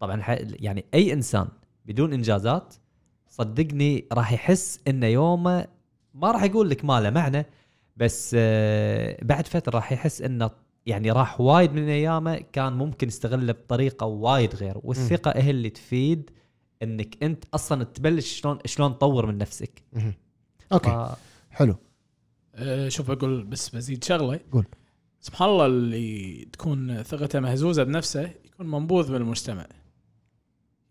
طبعا 0.00 0.22
ح- 0.22 0.38
يعني 0.40 0.84
أي 0.94 1.12
إنسان 1.12 1.48
بدون 1.86 2.12
إنجازات 2.12 2.74
صدقني 3.28 4.04
راح 4.12 4.32
يحس 4.32 4.80
ان 4.88 5.02
يومه 5.02 5.66
ما 6.14 6.30
راح 6.30 6.42
يقول 6.42 6.70
لك 6.70 6.84
ما 6.84 7.00
له 7.00 7.10
معنى 7.10 7.46
بس 7.96 8.36
آه، 8.38 9.18
بعد 9.22 9.46
فترة 9.46 9.74
راح 9.74 9.92
يحس 9.92 10.22
إنه 10.22 10.50
يعني 10.86 11.10
راح 11.10 11.40
وايد 11.40 11.72
من 11.72 11.88
أيامه 11.88 12.36
كان 12.52 12.72
ممكن 12.72 13.08
يستغله 13.08 13.52
بطريقة 13.52 14.06
وايد 14.06 14.54
غير 14.54 14.74
والثقة 14.84 15.30
هي 15.36 15.50
اللي 15.50 15.70
تفيد 15.70 16.30
إنك 16.82 17.22
أنت 17.22 17.44
أصلا 17.54 17.84
تبلش 17.84 18.40
شلون 18.40 18.58
شلون 18.64 18.98
تطور 18.98 19.26
من 19.26 19.38
نفسك. 19.38 19.82
أوكي. 20.72 20.90
ف- 20.90 21.16
حلو. 21.50 21.76
أه، 22.54 22.88
شوف 22.88 23.10
أقول 23.10 23.44
بس 23.44 23.68
بزيد 23.76 24.04
شغلة. 24.04 24.40
قول. 24.52 24.66
سبحان 25.20 25.48
الله 25.48 25.66
اللي 25.66 26.44
تكون 26.52 27.02
ثقته 27.02 27.40
مهزوزة 27.40 27.82
بنفسه 27.82 28.30
يكون 28.56 28.70
منبوذ 28.70 29.12
بالمجتمع. 29.12 29.66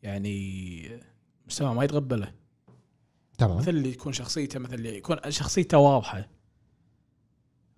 يعني 0.04 1.02
المجتمع 1.42 1.74
ما 1.74 1.84
يتقبله. 1.84 2.32
تمام. 3.38 3.58
مثل 3.58 3.70
اللي 3.70 3.90
يكون 3.90 4.14
شخصيته 4.14 4.60
مثل 4.60 4.74
اللي 4.74 4.98
يكون 4.98 5.18
شخصيته 5.30 5.78
واضحة. 5.78 6.28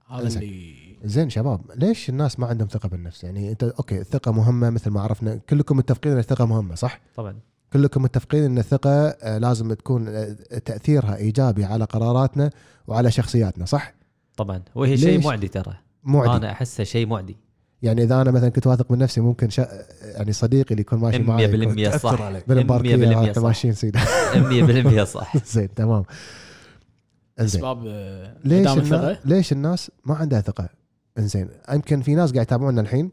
هذا 0.08 0.28
زين. 0.28 0.44
اللي 0.44 0.98
زين 1.04 1.30
شباب 1.30 1.72
ليش 1.76 2.10
الناس 2.10 2.40
ما 2.40 2.48
عندهم 2.48 2.68
ثقة 2.68 2.90
بالنفس؟ 2.90 3.24
يعني 3.24 3.52
انت 3.52 3.64
أوكي 3.64 4.00
الثقة 4.00 4.32
مهمة 4.32 4.70
مثل 4.70 4.90
ما 4.90 5.02
عرفنا. 5.02 5.36
كلكم 5.36 5.78
متفقين 5.78 6.12
ان 6.12 6.20
الثقة 6.20 6.46
مهمة 6.46 6.76
صح؟ 6.76 7.00
طبعا. 7.16 7.40
كلكم 7.74 8.04
متفقين 8.04 8.44
ان 8.44 8.58
الثقة 8.58 8.90
آه، 8.90 9.38
لازم 9.38 9.74
تكون 9.74 10.08
آه، 10.08 10.34
تأثيرها 10.66 11.16
إيجابي 11.16 11.66
على 11.66 11.86
قراراتنا 11.86 12.50
وعلى 12.88 13.12
شخصياتنا 13.12 13.66
صح؟ 13.66 13.94
طبعا. 14.38 14.64
وهي 14.76 14.98
شيء؟ 14.98 15.24
معدي 15.24 15.48
ترى. 15.48 15.78
معدي. 16.04 16.38
أنا 16.38 16.52
أحسه 16.52 16.84
شيء 16.84 17.08
معدي. 17.08 17.38
يعني 17.82 18.04
إذا 18.04 18.22
أنا 18.22 18.32
مثلا 18.32 18.50
كنت 18.50 18.68
واثق 18.68 18.92
من 18.92 18.98
نفسي 18.98 19.22
ممكن 19.22 19.50
شا... 19.50 19.68
يعني 20.02 20.32
صديقي 20.34 20.72
اللي 20.72 20.82
يكون 20.82 21.00
ماشي 21.00 21.20
معي 21.20 21.44
يكون 21.44 21.74
100% 21.74 21.92
تأثر 21.92 22.10
صح. 22.18 22.22
عليك. 22.22 22.50
بالمباركيه 22.50 22.96
100% 22.96 23.18
إحنا 23.18 23.34
صح. 23.34 23.42
ماشيين 23.42 23.74
سيدا 23.74 24.00
100% 25.00 25.04
صح. 25.04 25.38
زين 25.46 25.74
تمام. 25.74 26.04
إنزين. 27.40 27.60
أسباب 27.62 27.84
آه، 27.88 28.38
ليش 28.46 28.68
النا... 28.68 28.74
الثقه 28.82 29.18
ليش 29.26 29.52
الناس 29.52 29.92
ما 30.06 30.16
عندها 30.16 30.42
ثقة؟ 30.42 30.70
إنزين 31.18 31.50
يمكن 31.74 32.02
في 32.02 32.16
ناس 32.16 32.32
قاعد 32.34 32.46
يتابعونا 32.46 32.82
الحين 32.82 33.12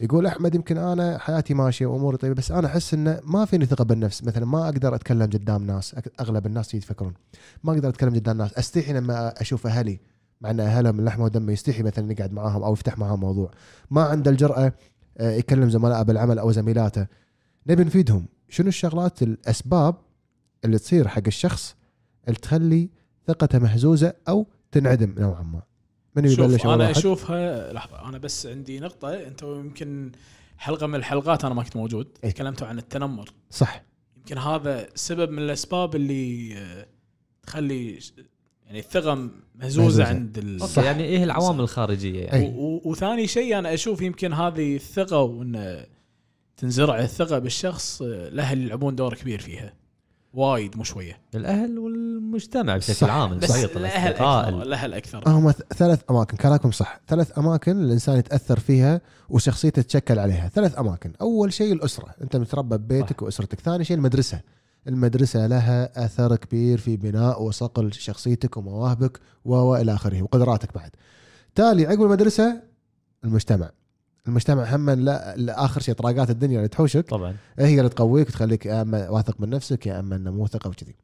يقول 0.00 0.26
أحمد 0.26 0.54
يمكن 0.54 0.78
أنا 0.78 1.18
حياتي 1.18 1.54
ماشية 1.54 1.86
وأموري 1.86 2.16
طيبة 2.16 2.34
بس 2.34 2.50
أنا 2.52 2.66
أحس 2.66 2.94
إنه 2.94 3.20
ما 3.24 3.44
فيني 3.44 3.66
ثقة 3.66 3.84
بالنفس. 3.84 4.24
مثلا 4.24 4.46
ما 4.46 4.64
أقدر 4.64 4.94
أتكلم 4.94 5.22
قدام 5.22 5.66
ناس 5.66 5.94
أك- 5.94 6.08
أغلب 6.20 6.46
الناس 6.46 6.74
يتفكرون. 6.74 7.14
ما 7.64 7.72
أقدر 7.72 7.88
أتكلم 7.88 8.14
قدام 8.14 8.36
ناس. 8.38 8.54
أستحي 8.54 8.92
لما 8.92 9.40
أشوف 9.40 9.66
أهلي 9.66 10.00
مع 10.42 10.50
أن 10.50 10.60
اهلهم 10.60 10.96
من 10.96 11.04
لحمة 11.04 11.24
ودمه 11.24 11.52
يستحي 11.52 11.82
مثلا 11.82 12.12
يقعد 12.12 12.32
معاهم 12.32 12.62
أو 12.62 12.72
يفتح 12.72 12.98
معاهم 12.98 13.20
موضوع. 13.20 13.50
ما 13.90 14.02
عنده 14.02 14.30
الجرأة 14.30 14.72
آه، 15.18 15.32
يكلم 15.32 15.70
زملائه 15.70 16.02
بالعمل 16.02 16.38
أو 16.38 16.52
زميلاته. 16.52 17.06
نبي 17.66 17.84
نفيدهم. 17.84 18.26
شنو 18.48 18.68
الشغلات 18.68 19.22
الأسباب 19.22 19.94
اللي 20.64 20.78
تصير 20.78 21.08
حق 21.08 21.22
الشخص 21.26 21.76
اللي 22.28 22.38
تخلي 22.38 22.90
ثقته 23.26 23.58
مهزوزة 23.58 24.14
أو 24.28 24.46
تنعدم 24.72 25.14
نوعا 25.18 25.42
ما؟ 25.42 25.62
من 26.16 26.24
يبلش 26.24 26.66
أنا؟ 26.66 26.90
أشوفها 26.90 27.72
لحظة 27.72 28.08
أنا 28.08 28.18
بس 28.18 28.46
عندي 28.46 28.80
نقطة. 28.80 29.14
أنت 29.14 29.42
يمكن 29.42 30.12
حلقة 30.56 30.86
من 30.86 30.94
الحلقات 30.94 31.44
أنا 31.44 31.54
ما 31.54 31.62
كنت 31.62 31.76
موجود. 31.76 32.08
إيه. 32.24 32.30
تكلمتوا 32.30 32.66
عن 32.66 32.78
التنمر. 32.78 33.32
صح. 33.50 33.82
يمكن 34.16 34.38
هذا 34.38 34.88
سبب 34.94 35.30
من 35.30 35.38
الأسباب 35.38 35.94
اللي 35.94 36.54
آه، 36.58 36.86
تخلي 37.42 37.98
يعني 38.72 38.84
الثقه 38.84 39.14
مهزوزه 39.14 39.32
مهزوزة. 39.54 40.04
عند 40.04 40.38
ال... 40.38 40.60
يعني 40.84 41.04
إيه 41.04 41.24
العوامل 41.24 41.60
الخارجية 41.60 42.24
يعني؟ 42.24 42.46
أي. 42.46 42.52
و- 42.54 42.60
و- 42.60 42.82
وثاني 42.84 43.26
شيء 43.26 43.58
أنا 43.58 43.74
أشوف 43.74 44.00
يمكن 44.02 44.32
هذه 44.32 44.76
الثقه 44.76 45.18
وإن 45.20 45.84
تنزرع 46.56 46.98
الثقه 47.00 47.38
بالشخص 47.38 48.02
الأهل 48.02 48.62
يلعبون 48.62 48.96
دور 48.96 49.14
كبير 49.14 49.40
فيها. 49.40 49.72
وايد 50.34 50.76
مو 50.76 50.84
شوية. 50.84 51.18
الأهل 51.34 51.78
والمجتمع 51.78 52.76
بشكل 52.76 52.94
صح. 52.94 53.10
عام 53.10 53.38
بس 53.38 53.50
المحيط 53.50 53.76
الأهل 53.76 54.12
أكثر 54.12 54.62
الأهل 54.62 54.94
أكثر. 54.94 55.22
هم 55.28 55.50
ثلاث 55.52 56.00
أماكن 56.10 56.36
كلامكم 56.36 56.70
صح. 56.70 57.00
ثلاث 57.08 57.38
أماكن 57.38 57.84
الإنسان 57.84 58.18
يتأثر 58.18 58.58
فيها 58.60 59.00
وشخصيته 59.28 59.82
تتشكل 59.82 60.18
عليها. 60.18 60.48
ثلاث 60.48 60.78
أماكن. 60.78 61.12
أول 61.20 61.52
شيء 61.52 61.72
الأسرة. 61.72 62.14
أنت 62.22 62.36
متربى 62.36 62.76
ببيتك 62.76 63.22
وأسرتك. 63.22 63.60
ثاني 63.60 63.84
شيء 63.84 63.96
المدرسة. 63.96 64.40
المدرسة 64.88 65.46
لها 65.46 66.04
اثر 66.04 66.36
كبير 66.36 66.78
في 66.78 66.96
بناء 66.96 67.42
وصقل 67.42 67.92
شخصيتك 67.92 68.56
ومواهبك 68.56 69.20
و 69.44 69.54
و 69.54 69.76
إلى 69.76 69.94
آخره 69.94 70.22
وقدراتك 70.22 70.74
بعد. 70.74 70.90
تالي 71.54 71.86
عقب 71.86 72.02
المدرسة 72.02 72.62
المجتمع. 73.24 73.70
المجتمع 74.28 74.76
هم 74.76 74.90
لا 74.90 75.36
لا 75.36 75.64
آخر 75.64 75.80
شيء 75.80 75.94
طراقات 75.94 76.30
الدنيا 76.30 76.56
اللي 76.56 76.68
تحوشك. 76.68 77.08
طبعا. 77.08 77.36
هي 77.58 77.78
اللي 77.78 77.88
تقويك 77.88 78.28
وتخليك 78.28 78.66
يا 78.66 78.82
أما 78.82 79.08
واثق 79.08 79.40
من 79.40 79.50
نفسك 79.50 79.86
يا 79.86 80.00
أما 80.00 80.16
إنه 80.16 80.30
مو 80.30 80.46
ثقة 80.46 80.70
وكذي. 80.70 80.94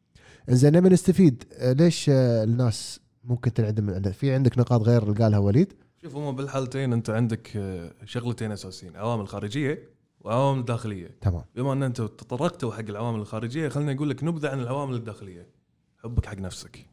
زين 0.49 0.73
نبي 0.73 0.89
نستفيد. 0.89 1.45
ليش 1.63 2.11
آه، 2.11 2.45
الناس 2.45 3.01
ممكن 3.25 3.53
تنعدم 3.53 3.85
من 3.85 3.95
عندها 3.95 4.13
في 4.13 4.35
عندك 4.35 4.59
نقاط 4.59 4.83
غير 4.83 5.03
اللي 5.03 5.15
قالها 5.25 5.39
وليد؟ 5.39 5.73
شوف 6.03 6.17
هم 6.17 6.37
بالحالتين 6.37 6.93
أنت 6.93 7.11
عندك 7.11 7.57
آه، 7.57 7.93
شغلتين 8.05 8.53
أساسيين. 8.53 8.97
عوامل 8.97 9.29
خارجية 9.29 9.98
وعوامل 10.21 10.65
داخلية. 10.65 11.19
تمام. 11.21 11.45
بما 11.55 11.73
أن 11.73 11.83
أنت 11.83 11.97
تطرقتوا 11.97 12.73
حق 12.73 12.79
العوامل 12.89 13.21
الخارجية 13.21 13.69
خليني 13.69 13.93
أقول 13.93 14.11
لك 14.11 14.25
نبذه 14.25 14.49
عن 14.49 14.61
العوامل 14.61 14.95
الداخلية. 14.95 15.47
حبك 15.99 16.27
حق 16.27 16.39
نفسك. 16.39 16.87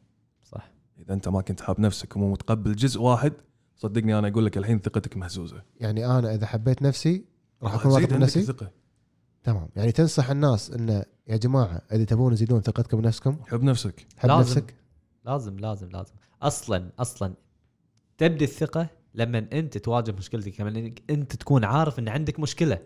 صح. 0.44 0.70
إذا 0.98 1.14
أنت 1.14 1.28
ما 1.28 1.40
كنت 1.40 1.60
حاب 1.60 1.80
نفسك 1.80 2.16
ومو 2.16 2.32
متقبل 2.32 2.76
جزء 2.76 3.00
واحد 3.00 3.32
صدقني 3.76 4.18
أنا 4.18 4.28
أقول 4.28 4.46
لك 4.46 4.58
الحين 4.58 4.78
ثقتك 4.78 5.16
مهزوزة. 5.16 5.62
يعني 5.80 6.06
أنا 6.06 6.34
إذا 6.34 6.46
حبيت 6.46 6.82
نفسي 6.82 7.24
راح 7.62 7.74
أكون 7.74 7.92
واثق 7.92 8.06
من 8.06 8.12
عندك 8.12 8.22
نفسي؟ 8.22 8.42
ثقة. 8.42 8.70
تمام. 9.42 9.68
يعني 9.76 9.92
تنصح 9.92 10.30
الناس 10.30 10.70
انه 10.70 11.04
يا 11.28 11.36
جماعة 11.36 11.82
إذا 11.92 12.04
تبون 12.04 12.34
تزيدون 12.34 12.60
ثقتكم 12.60 13.00
بنفسكم؟ 13.00 13.38
حب 13.46 13.62
نفسك. 13.62 14.06
حب 14.18 14.28
لازم. 14.28 14.40
نفسك؟ 14.40 14.74
لازم 15.24 15.56
لازم 15.56 15.88
لازم. 15.88 16.14
أصلا 16.42 16.90
أصلا 16.98 17.34
تبدي 18.18 18.44
الثقة 18.44 18.88
لما 19.14 19.48
أنت 19.52 19.78
تواجه 19.78 20.12
مشكلتك 20.12 20.60
لما 20.60 20.92
أنت 21.10 21.36
تكون 21.36 21.64
عارف 21.64 21.98
إن 21.98 22.08
عندك 22.08 22.40
مشكلة. 22.40 22.78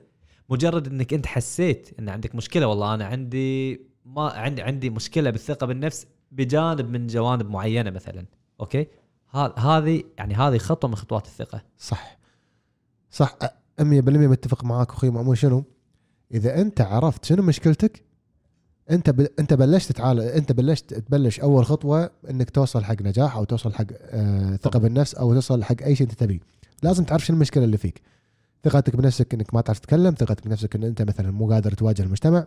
مجرد 0.50 0.86
إنك 0.86 1.14
أنت 1.14 1.26
حسيت 1.26 1.90
إن 1.98 2.08
عندك 2.08 2.34
مشكلة 2.34 2.66
والله 2.66 2.94
أنا 2.94 3.04
عندي 3.04 3.80
ما 4.04 4.22
عندي 4.30 4.62
عندي 4.62 4.90
مشكلة 4.90 5.30
بالثقة 5.30 5.66
بالنفس 5.66 6.06
بجانب 6.32 6.90
من 6.90 7.06
جوانب 7.06 7.50
معينة 7.50 7.90
مثلا 7.90 8.26
أوكي؟ 8.60 8.86
هذه 9.58 10.04
يعني 10.18 10.34
هذه 10.34 10.58
خطوة 10.58 10.90
من 10.90 10.96
خطوات 10.96 11.26
الثقة. 11.26 11.62
صح. 11.78 12.18
صح 13.10 13.36
أ- 13.44 13.46
100% 13.80 13.82
متفق 13.84 14.64
معاك 14.64 14.90
أخوي 14.90 15.10
مأمون. 15.10 15.34
شنو؟ 15.36 15.64
إذا 16.34 16.60
أنت 16.60 16.80
عرفت 16.80 17.24
شنو 17.24 17.42
مشكلتك 17.42 18.04
أنت 18.90 19.10
ب... 19.10 19.20
أنت 19.38 19.54
بلشت 19.54 19.92
تعالج 19.92 20.20
أنت 20.22 20.52
بلشت 20.52 20.94
تبلش 20.94 21.40
أول 21.40 21.64
خطوة 21.66 22.10
إنك 22.30 22.50
توصل 22.50 22.84
حق 22.84 23.02
نجاح 23.02 23.36
أو 23.36 23.44
توصل 23.44 23.74
حق 23.74 23.84
آه 24.00 24.56
ثقة 24.56 24.78
بالنفس 24.78 25.14
أو 25.14 25.34
توصل 25.34 25.64
حق 25.64 25.82
أي 25.82 25.96
شيء 25.96 26.06
أنت 26.06 26.14
تبيه. 26.20 26.40
لازم 26.82 27.04
تعرف 27.04 27.26
شنو 27.26 27.34
المشكلة 27.36 27.64
اللي 27.64 27.76
فيك. 27.76 28.00
ثقتك 28.64 28.96
بنفسك 28.96 29.34
إنك 29.34 29.54
ما 29.54 29.60
تعرف 29.60 29.78
تتكلم 29.78 30.14
ثقتك 30.14 30.46
بنفسك 30.46 30.76
إن 30.76 30.84
أنت 30.84 31.02
مثلا 31.02 31.30
مو 31.30 31.50
قادر 31.50 31.72
تواجه 31.72 32.02
المجتمع 32.02 32.46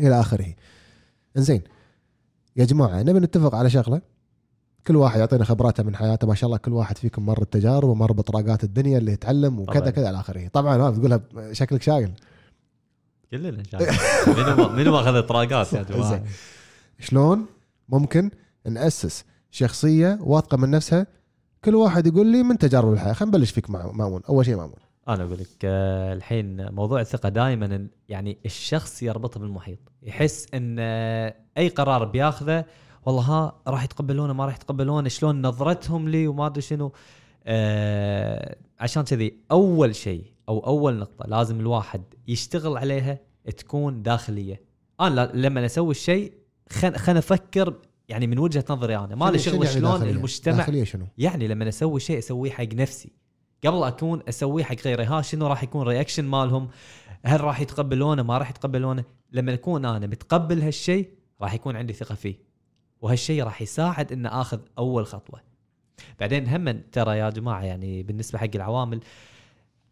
إلى 0.00 0.20
آخره. 0.20 0.54
إنزين. 1.36 1.62
يا 2.56 2.64
جماعة 2.64 3.02
نبي 3.02 3.18
نتفق 3.18 3.54
على 3.54 3.70
شغلة. 3.70 4.00
كل 4.86 4.96
واحد 4.96 5.20
يعطينا 5.20 5.44
خبراته 5.44 5.82
من 5.82 5.96
حياته. 5.96 6.26
ما 6.26 6.34
شاء 6.34 6.46
الله 6.46 6.58
كل 6.58 6.72
واحد 6.72 6.98
فيكم 6.98 7.26
مر 7.26 7.42
التجارب 7.42 7.88
ومر 7.88 8.12
بطراقات 8.12 8.64
الدنيا 8.64 8.98
اللي 8.98 9.12
يتعلم 9.12 9.60
وكذا. 9.60 9.90
كذا 9.90 10.10
إلى 10.10 10.20
آخره. 10.20 10.48
طبعا 10.48 10.76
ما 10.76 10.90
بتقولها 10.90 11.20
شكلك 11.52 11.82
شايل 11.82 12.12
كلنا 13.30 13.48
الله. 13.48 14.56
منو 14.56 14.68
منو 14.68 14.92
ما 14.92 15.00
أخذ 15.00 15.22
طراقات 15.22 15.72
يا 15.72 15.82
جماعة. 15.82 16.24
شلون؟ 16.98 17.46
ممكن 17.88 18.30
نأسس 18.66 19.24
شخصية 19.50 20.18
واثقة 20.20 20.56
من 20.56 20.70
نفسها. 20.70 21.06
كل 21.64 21.74
واحد 21.74 22.06
يقول 22.06 22.26
لي 22.26 22.42
من 22.42 22.58
تجارب 22.58 22.92
الحياة. 22.92 23.12
خلينا 23.12 23.36
نبلش 23.36 23.50
فيك 23.50 23.70
مع 23.70 23.92
مامون. 23.92 24.22
أول 24.28 24.44
شيء 24.44 24.56
مامون. 24.56 24.87
أنا 25.08 25.24
أقول 25.24 25.38
لك 25.38 25.48
آه، 25.64 26.12
الحين 26.12 26.72
موضوع 26.72 27.00
الثقة 27.00 27.28
دائما 27.28 27.88
يعني 28.08 28.38
الشخص 28.46 29.02
يربطه 29.02 29.40
بالمحيط 29.40 29.78
يحس 30.02 30.46
إن 30.54 30.76
آه، 30.78 31.34
أي 31.58 31.68
قرار 31.68 32.04
بياخذه 32.04 32.64
والله 33.06 33.22
ها 33.22 33.60
راح 33.66 33.84
يتقبلونه 33.84 34.32
ما 34.32 34.46
راح 34.46 34.54
يتقبلونه 34.54 35.08
شلون 35.08 35.46
نظرتهم 35.46 36.08
لي 36.08 36.28
وما 36.28 36.46
أدري 36.46 36.60
شنو 36.60 36.92
آه 37.46 38.56
عشان 38.80 39.02
كذي 39.02 39.36
أول 39.50 39.94
شيء 39.94 40.24
أو 40.48 40.66
أول 40.66 40.98
نقطة 40.98 41.26
لازم 41.28 41.60
الواحد 41.60 42.02
يشتغل 42.28 42.76
عليها 42.76 43.18
تكون 43.56 44.02
داخلية 44.02 44.60
أنا 45.00 45.30
لما 45.34 45.66
أسوي 45.66 45.90
الشيء 45.90 46.32
خل 46.70 47.16
أفكر 47.16 47.74
يعني 48.08 48.26
من 48.26 48.38
وجهة 48.38 48.64
نظري 48.70 48.96
أنا 48.96 49.14
ما 49.14 49.30
لي 49.30 49.38
شغل 49.38 49.54
يعني 49.54 49.66
شلون 49.66 49.92
داخلية؟ 49.92 50.10
المجتمع 50.10 50.56
داخلية 50.56 50.84
شنو؟ 50.84 51.06
يعني 51.18 51.48
لما 51.48 51.68
أسوي 51.68 52.00
شيء 52.00 52.18
أسويه 52.18 52.50
حق 52.50 52.74
نفسي 52.74 53.12
قبل 53.64 53.84
أكون 53.84 54.22
اسويه 54.28 54.64
حق 54.64 54.76
غيري 54.84 55.04
ها 55.04 55.22
شنو 55.22 55.46
راح 55.46 55.62
يكون 55.62 55.88
رياكشن 55.88 56.24
مالهم؟ 56.24 56.68
هل 57.24 57.40
راح 57.40 57.60
يتقبلونه؟ 57.60 58.22
ما 58.22 58.38
راح 58.38 58.50
يتقبلونه؟ 58.50 59.04
لما 59.32 59.54
أكون 59.54 59.84
أنا 59.84 60.06
متقبل 60.06 60.62
هالشيء 60.62 61.08
راح 61.40 61.54
يكون 61.54 61.76
عندي 61.76 61.92
ثقة 61.92 62.14
فيه. 62.14 62.34
وهالشيء 63.00 63.44
راح 63.44 63.62
يساعد 63.62 64.12
ان 64.12 64.26
آخذ 64.26 64.60
أول 64.78 65.06
خطوة. 65.06 65.40
بعدين 66.20 66.48
هم 66.48 66.82
ترى 66.92 67.18
يا 67.18 67.30
جماعة 67.30 67.64
يعني 67.64 68.02
بالنسبة 68.02 68.38
حق 68.38 68.48
العوامل 68.54 69.00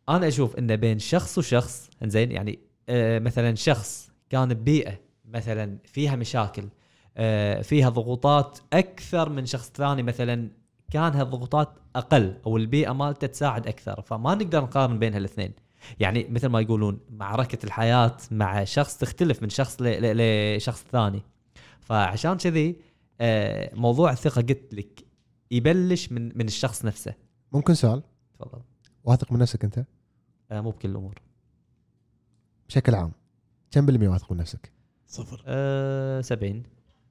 أنا 0.08 0.28
أشوف 0.28 0.56
إنه 0.56 0.74
بين 0.74 0.98
شخص 0.98 1.38
وشخص 1.38 1.90
إنزين 2.02 2.32
يعني 2.32 2.58
آه 2.88 3.18
مثلا 3.18 3.54
شخص 3.54 4.10
كان 4.30 4.54
ببيئة 4.54 5.00
مثلا 5.24 5.78
فيها 5.84 6.16
مشاكل 6.16 6.68
آه 7.16 7.62
فيها 7.62 7.88
ضغوطات 7.88 8.58
أكثر 8.72 9.28
من 9.28 9.46
شخص 9.46 9.70
ثاني 9.70 10.02
مثلا 10.02 10.50
كان 10.90 11.12
هالضغوطات 11.14 11.68
أقل 11.96 12.36
أو 12.46 12.56
البيئة 12.56 12.92
مالته 12.92 13.26
تساعد 13.26 13.66
أكثر 13.66 14.02
فما 14.02 14.34
نقدر 14.34 14.62
نقارن 14.62 14.98
بين 14.98 15.14
هالاثنين. 15.14 15.52
يعني 16.00 16.26
مثل 16.28 16.46
ما 16.48 16.60
يقولون 16.60 17.00
معركة 17.10 17.66
الحياة 17.66 18.16
مع 18.30 18.64
شخص 18.64 18.96
تختلف 18.98 19.42
من 19.42 19.48
شخص 19.48 19.82
ل- 19.82 19.84
ل- 19.84 20.56
لشخص 20.56 20.84
ثاني. 20.92 21.22
فعشان 21.80 22.36
كذي 22.36 22.76
آه، 23.20 23.74
موضوع 23.74 24.12
الثقة 24.12 24.42
قلت 24.42 24.74
لك 24.74 25.04
يبلش 25.50 26.12
من 26.12 26.38
من 26.38 26.46
الشخص 26.46 26.84
نفسه. 26.84 27.14
ممكن 27.52 27.74
سؤال؟ 27.74 28.02
تفضل. 28.38 28.60
واثق 29.04 29.32
من 29.32 29.38
نفسك 29.38 29.64
أنت؟ 29.64 29.84
آه، 30.50 30.60
مو 30.60 30.70
بكل 30.70 30.88
الأمور. 30.90 31.14
بشكل 32.68 32.94
عام 32.94 33.12
كم 33.70 33.86
بالمية 33.86 34.08
واثق 34.08 34.32
من 34.32 34.38
نفسك؟ 34.38 34.72
صفر. 35.06 35.42
أه 35.46 36.20
70 36.20 36.62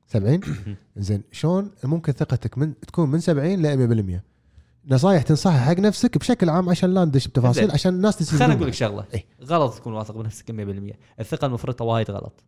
70 0.07 0.39
زين 0.97 1.23
شلون 1.31 1.71
ممكن 1.83 2.11
ثقتك 2.11 2.57
من 2.57 2.79
تكون 2.79 3.09
من 3.09 3.19
70 3.19 3.61
ل 3.61 4.19
100% 4.19 4.35
نصايح 4.87 5.21
تنصحها 5.21 5.59
حق 5.59 5.79
نفسك 5.79 6.17
بشكل 6.17 6.49
عام 6.49 6.69
عشان 6.69 6.93
لا 6.93 7.05
ندش 7.05 7.27
بتفاصيل. 7.27 7.71
عشان 7.71 7.93
الناس 7.93 8.17
تستفيد 8.17 8.39
خليني 8.39 8.53
أقول. 8.53 8.67
لك 8.67 8.73
شغلة 8.73 9.05
إيه. 9.13 9.25
غلط 9.43 9.75
تكون 9.75 9.93
واثق 9.93 10.17
بنفسك 10.17 10.51
100% 10.51 10.95
الثقة 11.19 11.45
المفرطة 11.45 11.85
وايد 11.85 12.11
غلط 12.11 12.43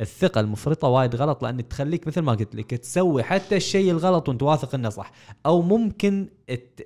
الثقة 0.00 0.40
المفرطة 0.40 0.88
وايد 0.88 1.16
غلط 1.16 1.42
لأن 1.42 1.68
تخليك 1.68 2.06
مثل 2.06 2.20
ما 2.20 2.32
قلت 2.32 2.54
لك 2.54 2.70
تسوي 2.70 3.22
حتى 3.22 3.56
الشيء 3.56 3.90
الغلط 3.90 4.28
وأنت 4.28 4.42
واثق 4.42 4.74
إنه 4.74 4.88
صح 4.88 5.12
أو 5.46 5.62
ممكن 5.62 6.28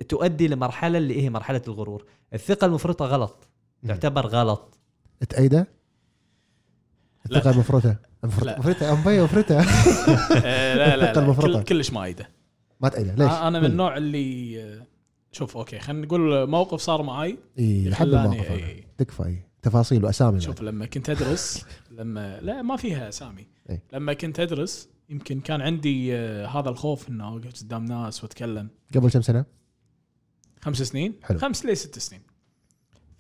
تؤدي 0.09 0.49
لمرحلة 0.49 0.99
اللي 0.99 1.23
هي 1.23 1.31
مرحلة 1.31 1.63
الغرور 1.69 2.05
الثقة 2.35 2.65
المفرطة 2.65 3.05
غلط. 3.05 3.49
تعتبر 3.89 4.27
غلط 4.27 4.79
تأيده؟ 5.29 5.69
لا. 7.31 8.08
الثقة 8.25 8.57
مفرطة 8.59 8.95
مفرطة 9.25 9.55
لا. 9.55 9.61
آه، 10.45 10.75
لا 10.75 10.97
لا, 10.97 11.47
لا 11.49 11.63
كلش 11.63 11.91
ما 11.91 12.05
ايده 12.05 12.29
ما 12.81 12.89
تأيده 12.89 13.15
ليش؟ 13.15 13.33
أنا 13.33 13.61
من 13.61 13.67
النوع 13.67 13.97
اللي 13.97 14.63
آه، 14.63 14.87
شوف 15.33 15.57
أوكي 15.57 15.79
خلينا 15.79 16.07
نقول 16.07 16.47
موقف 16.51 16.81
صار 16.81 17.03
معي 17.03 17.39
إي 17.59 17.91
خلاني- 17.91 18.27
الموقف. 18.41 18.85
تكفى 18.99 19.25
إي 19.25 19.43
تفاصيل 19.63 20.05
وأسامي 20.05 20.41
شوف. 20.41 20.63
لما 20.63 20.87
كنت 20.87 21.11
أدرس 21.11 21.65
لما 21.91 22.41
لا 22.41 22.63
ما 22.63 22.77
فيها 22.77 23.09
أسامي 23.09 23.47
إي. 23.71 23.81
لما 23.93 24.13
كنت 24.13 24.41
أدرس 24.41 24.89
يمكن 25.09 25.41
كان 25.41 25.61
عندي 25.61 26.15
آه، 26.17 26.47
هذا 26.47 26.69
الخوف 26.69 27.09
إنه 27.09 27.29
أوقف 27.29 27.63
قدام 27.63 27.85
ناس 27.85 28.23
وأتكلم 28.25 28.69
قبل 28.95 29.11
كم 29.11 29.21
سنة؟ 29.21 29.45
خمس 30.61 30.83
سنين 30.83 31.15
حلو. 31.23 31.39
خمس 31.39 31.65
لي 31.65 31.75
ست 31.75 31.99
سنين 31.99 32.23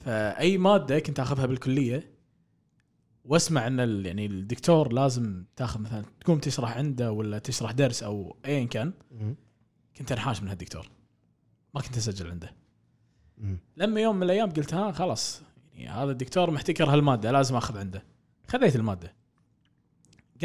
فأي 0.00 0.58
مادة 0.58 0.98
كنت 0.98 1.20
أخذها 1.20 1.46
بالكلية 1.46 2.10
واسمع 3.28 3.66
إن 3.66 3.80
ال- 3.80 4.06
يعني 4.06 4.26
الدكتور 4.26 4.92
لازم 4.92 5.44
تاخذ 5.56 5.80
مثلا 5.80 6.04
تقوم 6.20 6.38
تشرح 6.38 6.76
عنده 6.76 7.12
ولا 7.12 7.38
تشرح 7.38 7.70
درس 7.72 8.02
أو 8.02 8.36
ايا 8.46 8.64
كان 8.64 8.92
كنت 9.96 10.12
انحاش 10.12 10.42
من 10.42 10.48
هالدكتور. 10.48 10.90
ما 11.74 11.80
كنت 11.80 11.96
أسجل 11.96 12.30
عنده. 12.30 12.54
لما 13.76 14.00
يوم 14.00 14.16
من 14.16 14.22
الأيام 14.22 14.50
قلت 14.50 14.74
ها 14.74 14.92
خلاص 14.92 15.42
يعني 15.74 15.88
هذا 16.02 16.10
الدكتور 16.10 16.50
محتكر 16.50 16.90
هالمادة 16.92 17.30
لازم 17.30 17.56
أخذ 17.56 17.78
عنده. 17.78 18.04
خذيت 18.48 18.76
المادة. 18.76 19.14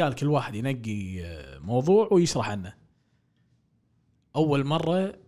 قال 0.00 0.14
كل 0.14 0.26
واحد 0.26 0.54
ينقي 0.54 1.24
آه، 1.24 1.58
موضوع 1.58 2.08
ويشرح 2.12 2.48
عنه. 2.48 2.74
أول 4.36 4.64
مرة 4.64 5.18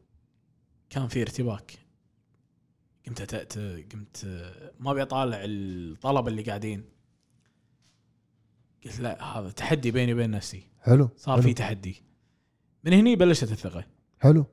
كان 0.91 1.09
في 1.09 1.23
ارتباك. 1.23 1.79
قمت 3.07 3.35
قمت 3.93 4.25
آه، 4.27 4.73
ما 4.81 4.91
أبي 4.91 5.03
أطالع 5.03 5.39
الطلبه 5.41 6.29
اللي 6.29 6.43
قاعدين. 6.43 6.85
قلت 8.85 9.01
لا 9.01 9.39
هذا 9.39 9.51
تحدي 9.51 9.91
بيني 9.91 10.13
وبين 10.15 10.31
نفسي. 10.31 10.63
حلو 10.83 11.09
صار. 11.17 11.43
في 11.43 11.55
تحدي. 11.55 12.03
من 12.85 12.93
هني 12.93 13.17
بلشت 13.17 13.53
الثقة. 13.53 13.85
حلو. 14.21 14.47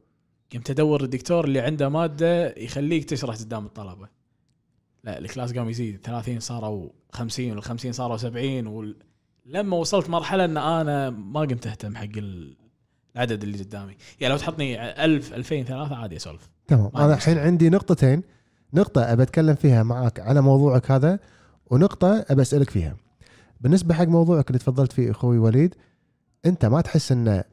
قمت 0.53 0.69
أدور 0.69 1.03
الدكتور 1.03 1.45
اللي 1.45 1.59
عنده 1.59 1.89
مادة 1.89 2.53
يخليك 2.57 3.05
تشرح 3.05 3.35
قدام 3.35 3.65
الطلبة. 3.65 4.07
لا 5.03 5.19
الكلاس 5.19 5.53
قام 5.53 5.69
يزيد 5.69 5.99
30 6.03 6.39
صاروا 6.39 6.89
50 7.11 7.61
وال50 7.61 7.89
صاروا 7.91 8.17
70 8.17 8.67
وال... 8.67 8.95
لما 9.45 9.77
وصلت 9.77 10.09
مرحلة 10.09 10.45
إن 10.45 10.57
أنا 10.57 11.09
ما 11.09 11.39
قمت 11.39 11.67
أهتم 11.67 11.95
حق 11.95 12.03
ال- 12.17 12.57
العدد 13.15 13.43
اللي 13.43 13.57
قدامي. 13.57 13.95
يعني 14.19 14.33
لو 14.33 14.39
تحطني 14.39 15.03
1000 15.05 15.33
2000 15.33 15.63
3 15.63 15.95
عادي 15.95 16.15
أسولف. 16.15 16.49
تمام. 16.67 16.91
ما 16.93 17.05
أنا 17.05 17.13
الحين 17.13 17.37
عندي 17.37 17.69
نقطتين 17.69 18.23
نقطة 18.73 19.01
ابى 19.01 19.23
أتكلم 19.23 19.55
فيها 19.55 19.83
معك 19.83 20.19
على 20.19 20.41
موضوعك 20.41 20.91
هذا 20.91 21.19
ونقطة 21.65 22.25
ابى 22.29 22.41
أسألك 22.41 22.69
فيها. 22.69 22.95
بالنسبة 23.63 23.93
حق 23.93 24.03
موضوعك 24.03 24.47
اللي 24.47 24.59
تفضلت 24.59 24.91
فيه 24.91 25.11
أخوي 25.11 25.37
وليد 25.37 25.75
أنت 26.45 26.65
ما 26.65 26.81
تحس 26.81 27.11
إن 27.11 27.43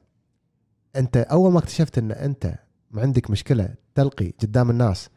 أنت 0.97 1.17
أول 1.17 1.53
ما 1.53 1.59
اكتشفت 1.59 1.99
إن 1.99 2.13
أنت 2.13 2.55
عندك 2.95 3.31
مشكلة 3.31 3.75
تلقي 3.95 4.31
قدام 4.43 4.71
الناس 4.71 5.09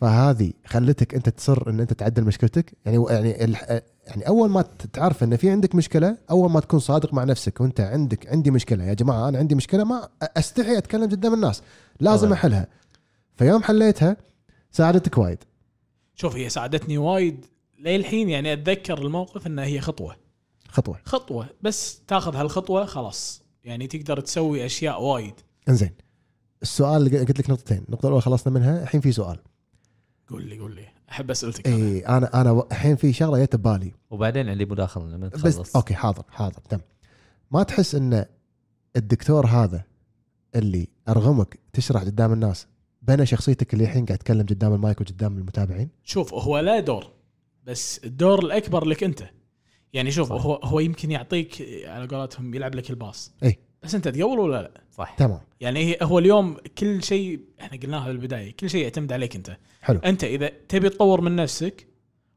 فهذه 0.00 0.52
خلتك 0.66 1.14
أنت 1.14 1.28
تصر 1.28 1.70
إن 1.70 1.80
أنت 1.80 1.92
تعدل 1.92 2.24
مشكلتك؟ 2.24 2.72
يعني 2.86 3.04
يعني 3.10 3.30
يعني 4.06 4.28
أول 4.28 4.50
ما 4.50 4.62
تعرف 4.92 5.22
إن 5.24 5.36
في 5.36 5.50
عندك 5.50 5.74
مشكلة 5.74 6.18
أول 6.30 6.50
ما 6.50 6.60
تكون 6.60 6.80
صادق 6.80 7.14
مع 7.14 7.24
نفسك 7.24 7.60
وأنت 7.60 7.80
عندك 7.80 8.28
عندي 8.28 8.50
مشكلة 8.50 8.84
يا 8.84 8.94
جماعة 8.94 9.28
أنا 9.28 9.38
عندي 9.38 9.54
مشكلة 9.54 9.84
ما 9.84 10.08
أستحي 10.22 10.78
أتكلم 10.78 11.10
قدام 11.10 11.34
الناس 11.34 11.62
لازم 12.00 12.26
طبعاً. 12.26 12.38
أحلها. 12.38 12.66
فيوم 13.36 13.62
حليتها 13.62 14.16
ساعدتك 14.70 15.18
وايد. 15.18 15.38
شوف 16.14 16.36
هي 16.36 16.48
ساعدتني 16.48 16.98
وايد 16.98 17.46
للحين 17.78 18.28
يعني 18.28 18.52
أتذكر 18.52 18.98
الموقف 18.98 19.46
إنها 19.46 19.64
هي 19.64 19.80
خطوة. 19.80 20.21
خطوة. 20.72 20.98
خطوة. 21.04 21.46
بس 21.62 22.02
تاخذ 22.08 22.36
هالخطوة 22.36 22.84
خلاص. 22.84 23.42
يعني 23.64 23.86
تقدر 23.86 24.20
تسوي 24.20 24.66
أشياء 24.66 25.02
وايد. 25.02 25.34
إنزين. 25.68 25.90
السؤال 26.62 27.06
اللي 27.06 27.18
قلت 27.18 27.38
لك 27.38 27.50
نقطتين. 27.50 27.84
النقطه 27.88 28.06
الاولى 28.06 28.22
خلصنا 28.22 28.52
منها. 28.52 28.82
الحين 28.82 29.00
في 29.00 29.12
سؤال. 29.12 29.38
قول 30.28 30.48
لي 30.48 30.58
قول 30.58 30.74
لي. 30.74 30.86
أحب 31.10 31.30
أسئلتك 31.30 31.66
أنا. 31.66 31.76
اي 31.76 32.00
أنا 32.00 32.40
أنا 32.40 32.62
الحين 32.72 32.96
في 32.96 33.12
شغلة 33.12 33.44
جت 33.44 33.56
ببالي. 33.56 33.92
وبعدين 34.10 34.48
عندي 34.48 34.64
مداخله 34.64 35.06
لما 35.06 35.28
بس 35.28 35.42
تخلص. 35.42 35.76
أوكي 35.76 35.94
حاضر 35.94 36.24
حاضر 36.28 36.60
تم 36.68 36.78
ما 37.50 37.62
تحس 37.62 37.94
إن 37.94 38.24
الدكتور 38.96 39.46
هذا 39.46 39.84
اللي 40.54 40.88
أرغمك 41.08 41.58
تشرح 41.72 42.02
قدام 42.02 42.32
الناس 42.32 42.66
بنى 43.02 43.26
شخصيتك 43.26 43.74
اللي 43.74 43.84
الحين 43.84 44.06
قاعد 44.06 44.18
تتكلم 44.18 44.46
قدام 44.46 44.74
المايك 44.74 45.00
وقدام 45.00 45.38
المتابعين؟ 45.38 45.88
شوف 46.04 46.34
هو 46.34 46.58
له 46.58 46.80
دور. 46.80 47.10
بس 47.64 48.00
الدور 48.04 48.38
الأكبر 48.38 48.84
لك 48.84 49.04
أنت. 49.04 49.22
يعني 49.92 50.10
شوف 50.10 50.28
صح. 50.32 50.42
هو 50.46 50.54
هو 50.54 50.80
يمكن 50.80 51.10
يعطيك 51.10 51.62
على 51.86 52.06
قولتهم 52.06 52.54
يلعب 52.54 52.74
لك 52.74 52.90
ال 52.90 52.97
pass. 52.97 53.32
إي. 53.44 53.58
بس 53.82 53.94
أنت 53.94 54.08
تقول 54.08 54.38
ولا 54.38 54.62
لا؟ 54.62 54.80
صح. 54.96 55.14
تمام. 55.18 55.40
يعني 55.60 55.96
هو 56.02 56.18
اليوم 56.18 56.56
كل 56.78 57.02
شيء 57.02 57.40
إحنا 57.60 57.78
قلناها 57.78 58.06
بالبدايه 58.08 58.56
كل 58.56 58.70
شيء 58.70 58.82
يعتمد 58.82 59.12
عليك 59.12 59.36
أنت. 59.36 59.56
حلو. 59.82 59.98
أنت 59.98 60.24
إذا 60.24 60.50
تبي 60.68 60.88
تطور 60.88 61.20
من 61.20 61.36
نفسك 61.36 61.86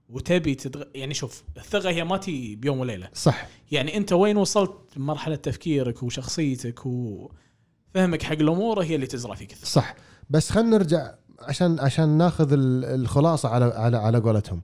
وتبي 0.10 0.56
تدغ... 0.56 0.84
يعني 0.96 1.14
شوف 1.14 1.44
الثقة 1.58 1.90
هي 1.90 2.04
ما 2.04 2.18
تيي 2.18 2.56
بيوم 2.56 2.80
وليلة. 2.80 3.10
صح. 3.14 3.48
يعني 3.72 3.98
أنت 3.98 4.14
وين 4.14 4.38
وصلت؟ 4.38 4.72
بمرحله 4.96 5.36
تفكيرك 5.36 6.04
وشخصيتك 6.04 6.86
وفهمك 6.86 8.24
حق 8.24 8.32
الأمور 8.34 8.84
هي 8.84 8.96
اللي 8.96 9.08
تزرع 9.08 9.36
فيك 9.36 9.52
الثقة. 9.52 9.66
صح. 9.68 9.96
بس 10.30 10.50
خلينا 10.50 10.70
نرجع 10.70 11.12
عشان 11.40 11.80
عشان 11.80 12.10
ناخذ 12.10 12.54
ال- 12.54 12.86
الخلاصة 12.86 13.50
على 13.50 13.66
على 13.66 13.98
على 13.98 14.18
قولتهم. 14.20 14.62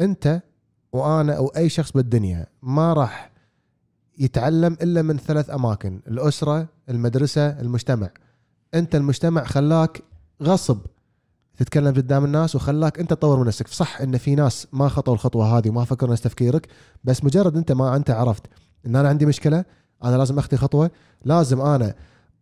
أنت 0.00 0.42
وأنا 0.92 1.36
أو 1.36 1.46
أي 1.46 1.68
شخص 1.68 1.92
بالدنيا 1.92 2.46
ما 2.62 2.92
راح 2.92 3.30
يتعلم 4.18 4.76
إلا 4.82 5.02
من 5.02 5.18
ثلاث 5.18 5.50
أماكن 5.50 6.00
الأسرة 6.08 6.68
المدرسة 6.88 7.46
المجتمع. 7.46 8.10
أنت 8.74 8.94
المجتمع 8.94 9.44
خلاك 9.44 10.02
غصب 10.42 10.78
تتكلم 11.56 11.94
قدام 11.94 12.24
الناس 12.24 12.56
وخلاك 12.56 12.98
أنت 12.98 13.10
تطور 13.10 13.38
من 13.38 13.46
نفسك. 13.46 13.68
صح 13.68 14.00
إن 14.00 14.18
في 14.18 14.34
ناس 14.34 14.66
ما 14.72 14.88
خطوا 14.88 15.14
الخطوة 15.14 15.58
هذه 15.58 15.68
وما 15.68 15.84
فكروا 15.84 16.12
نفس 16.12 16.22
تفكيرك 16.22 16.68
بس 17.04 17.24
مجرد 17.24 17.56
أنت 17.56 17.72
ما 17.72 17.96
أنت 17.96 18.10
عرفت 18.10 18.42
إن 18.86 18.96
أنا 18.96 19.08
عندي 19.08 19.26
مشكلة 19.26 19.64
أنا 20.04 20.16
لازم 20.16 20.38
اخذ 20.38 20.56
خطوة 20.56 20.90
لازم 21.24 21.60
أنا 21.60 21.94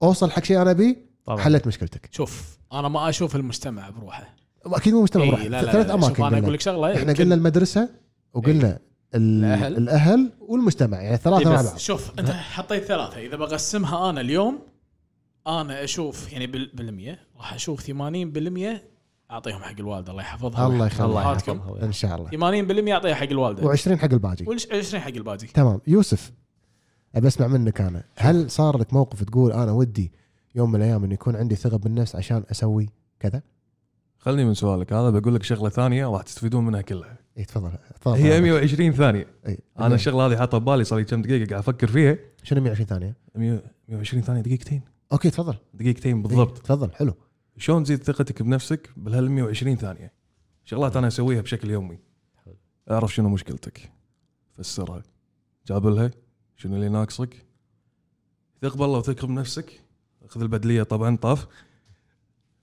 أوصل 0.03 0.31
حق 0.31 0.45
شيء 0.45 0.63
أنا 0.63 0.71
ابيه 0.71 0.97
طبعا. 1.25 1.39
حلت 1.39 1.67
مشكلتك. 1.67 2.09
شوف 2.13 2.59
أنا 2.73 2.89
ما 2.89 3.09
أشوف 3.09 3.37
المجتمع 3.37 3.91
بروحه. 3.91 4.35
أكيد 4.67 4.95
مو 4.95 5.03
مجتمع 5.03 5.23
إي 5.23 5.31
بروح 5.31 5.43
لا 5.43 5.49
لا 5.63 5.73
ثلاث 5.73 5.87
لا 5.87 5.95
أماكن 5.95 6.15
شوف 6.15 6.21
أنا 6.21 6.27
قلنا. 6.27 6.39
أقول 6.39 6.55
لك 6.55 6.61
شغلة 6.61 6.97
إحنا 6.97 7.13
قلنا 7.13 7.35
المدرسة 7.35 7.89
وقلنا 8.35 8.79
ال- 9.15 9.45
الأهل. 9.45 9.77
الأهل 9.77 10.33
والمجتمع 10.41 11.01
يعني 11.01 11.17
ثلاثة 11.17 11.39
إيه 11.41 11.47
مع 11.55 11.61
بس 11.63 11.67
بعض. 11.69 11.77
شوف 11.77 12.19
أنت 12.19 12.31
حطيت 12.31 12.85
ثلاثة. 12.85 13.19
إذا 13.27 13.37
بقسمها 13.37 14.11
أنا 14.11 14.21
اليوم 14.21 14.59
أنا 15.47 15.85
أشوف 15.85 16.33
يعني 16.33 16.47
بال- 16.47 16.71
بالمية. 16.75 17.19
راح 17.37 17.55
أشوف 17.55 17.81
80% 17.83 18.83
أعطيهم 19.31 19.63
حق 19.63 19.79
الوالدة 19.79 20.11
الله 20.13 20.23
يحفظها. 20.23 20.67
الله 20.67 20.87
يحفظها. 20.87 21.85
إن. 21.85 21.93
شاء 21.93 22.17
الله. 22.17 22.31
80% 22.31 22.93
أعطيها 22.93 23.15
حق 23.15 23.23
الوالدة. 23.31 23.63
و20 23.77 23.89
حق 23.99 24.13
الباقي. 24.13 24.45
وال20 24.45 24.95
حق 24.95 25.09
الباقي. 25.09 25.47
تمام. 25.47 25.81
يوسف 25.87 26.33
أبي 27.15 27.29
أسمع 27.29 27.47
منك 27.47 27.81
أنا. 27.81 28.05
هل 28.17 28.51
صار 28.51 28.79
لك 28.79 28.93
موقف 28.95 29.25
تقول 29.25 29.53
أنا 29.53 29.73
ودي 29.73 30.13
يوم 30.55 30.71
من 30.73 30.77
الأيام 30.77 31.05
انه 31.05 31.15
يكون 31.15 31.37
عندي 31.37 31.55
ثقة 31.55 31.77
بالنفس 31.79 32.17
عشان 32.17 32.45
أسوي 32.51 32.89
كذا؟ 33.21 33.43
خلني 34.19 34.45
من 34.45 34.55
سؤالك. 34.55 34.93
هذا 34.93 35.11
بقول 35.11 35.35
لك 35.35 35.43
شغلة 35.43 35.69
ثانية 35.69 36.07
راح 36.07 36.23
تستفيدون 36.23 36.65
منها 36.65 36.81
كلها. 36.81 37.17
اي 37.39 37.45
تفضل. 37.45 37.73
تفضل. 38.01 38.17
هي 38.17 38.41
120 38.41 38.93
ثانية. 38.93 39.27
اي 39.47 39.59
أنا 39.79 39.95
الشغلة 39.95 40.27
هذه 40.27 40.37
حاطها 40.37 40.59
ببالي 40.59 40.85
صار 40.85 40.99
لي 40.99 41.05
كم 41.05 41.23
دقيقة 41.23 41.49
قاعد 41.51 41.63
أفكر 41.63 41.87
فيها. 41.87 42.19
شنو 42.43 42.61
120 42.61 42.87
ثانية؟ 42.87 43.17
100 43.35 43.63
120 43.89 44.23
ثانية 44.23 44.41
دقيقتين. 44.41 44.83
أوكي 45.13 45.31
تفضل. 45.31 45.55
دقيقتين 45.75 46.17
إي، 46.17 46.23
بالضبط. 46.23 46.59
تفضل 46.59 46.93
حلو. 46.93 47.15
شلون 47.57 47.85
تزيد 47.85 48.03
ثقتك 48.03 48.43
بنفسك 48.43 48.91
بهال 48.97 49.31
120 49.31 49.77
ثانية؟ 49.77 50.13
شغلات 50.65 50.97
أنا 50.97 51.07
أسويها 51.07 51.41
بشكل 51.41 51.71
يومي. 51.71 51.99
أعرف 52.91 53.15
شنو 53.15 53.29
مشكلتك. 53.29 53.93
فسرها. 54.53 55.03
جابلها. 55.67 56.11
شنو 56.57 56.77
اللي 56.77 56.89
ناقصك؟ 56.89 57.47
ثق 58.63 58.77
بالله 58.77 58.99
وثق 58.99 59.25
بنفسك. 59.25 59.81
خذ 60.27 60.43
البدلية 60.43 60.83
طبعا 60.83 61.17
طاف. 61.17 61.47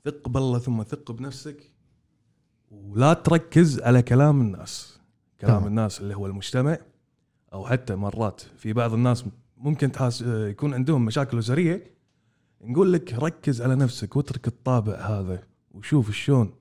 ثق 0.05 0.29
بالله 0.29 0.59
ثم 0.59 0.83
ثق 0.83 1.11
بنفسك. 1.11 1.71
ولا 2.71 3.13
تركز 3.13 3.79
على 3.79 4.01
كلام 4.01 4.41
الناس. 4.41 4.99
كلام 5.41 5.57
تمام. 5.57 5.67
الناس 5.67 6.01
اللي 6.01 6.15
هو 6.15 6.25
المجتمع 6.25 6.77
أو 7.53 7.65
حتى 7.65 7.95
مرات 7.95 8.41
في 8.57 8.73
بعض 8.73 8.93
الناس 8.93 9.25
ممكن 9.57 9.91
تحاس 9.91 10.21
يكون 10.27 10.73
عندهم 10.73 11.05
مشاكل 11.05 11.39
أسرية. 11.39 11.95
نقول 12.61 12.93
لك 12.93 13.13
ركز 13.13 13.61
على 13.61 13.75
نفسك 13.75 14.15
واترك 14.15 14.47
الطابع 14.47 14.93
هذا 14.93 15.43
وشوف 15.71 16.11
شلون 16.11 16.53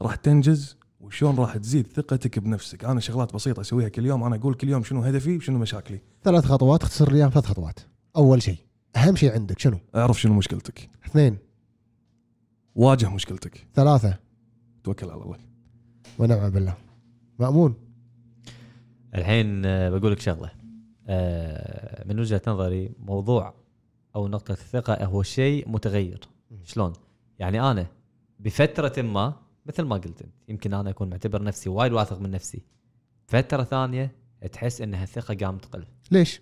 راح 0.00 0.14
تنجز 0.14 0.76
وشلون 1.00 1.36
راح 1.36 1.56
تزيد 1.56 1.86
ثقتك 1.86 2.38
بنفسك. 2.38 2.84
أنا 2.84 3.00
شغلات 3.00 3.34
بسيطة 3.34 3.60
أسويها 3.60 3.88
كل 3.88 4.06
يوم. 4.06 4.24
أنا 4.24 4.36
أقول 4.36 4.54
كل 4.54 4.68
يوم 4.68 4.82
شنو 4.82 5.02
هدفي 5.02 5.36
وشنو 5.36 5.58
مشاكلي. 5.58 6.00
ثلاث 6.24 6.44
خطوات. 6.44 6.82
اختصر 6.82 7.12
لي 7.12 7.30
ثلاث 7.30 7.46
خطوات. 7.46 7.78
أول 8.16 8.42
شيء 8.42 8.56
أهم 8.96 9.16
شيء 9.16 9.32
عندك 9.32 9.58
شنو؟ 9.58 9.78
أعرف 9.94 10.20
شنو 10.20 10.34
مشكلتك. 10.34 10.90
اثنين. 11.06 11.38
واجه 12.74 13.10
مشكلتك. 13.10 13.66
ثلاثة. 13.74 14.18
توكل 14.84 15.10
على 15.10 15.22
الله. 15.22 15.38
ونعم 16.18 16.50
بالله. 16.50 16.74
مأمون. 17.38 17.74
الحين 19.14 19.66
آه، 19.66 19.90
بقول 19.90 20.12
لك 20.12 20.20
شغلة. 20.20 20.50
آه، 21.06 22.04
من 22.08 22.20
وجهة 22.20 22.42
نظري 22.46 22.92
موضوع 22.98 23.54
أو 24.16 24.28
نقطة 24.28 24.52
الثقة 24.52 25.04
هو 25.04 25.22
شيء 25.22 25.68
متغير. 25.68 26.20
شلون؟ 26.64 26.92
يعني 27.38 27.60
أنا 27.60 27.86
بفترة 28.40 29.02
ما 29.02 29.34
مثل 29.66 29.82
ما 29.82 29.96
قلت 29.96 30.22
أنت 30.22 30.32
يمكن 30.48 30.74
أنا 30.74 30.90
أكون 30.90 31.10
معتبر 31.10 31.42
نفسي 31.42 31.68
وايد 31.68 31.92
واثق 31.92 32.20
من 32.20 32.30
نفسي. 32.30 32.62
فترة 33.26 33.62
ثانية 33.62 34.12
تحس 34.52 34.80
ان 34.80 34.94
الثقة 34.94 35.34
قام 35.34 35.58
تقل. 35.58 35.84
ليش؟ 36.10 36.40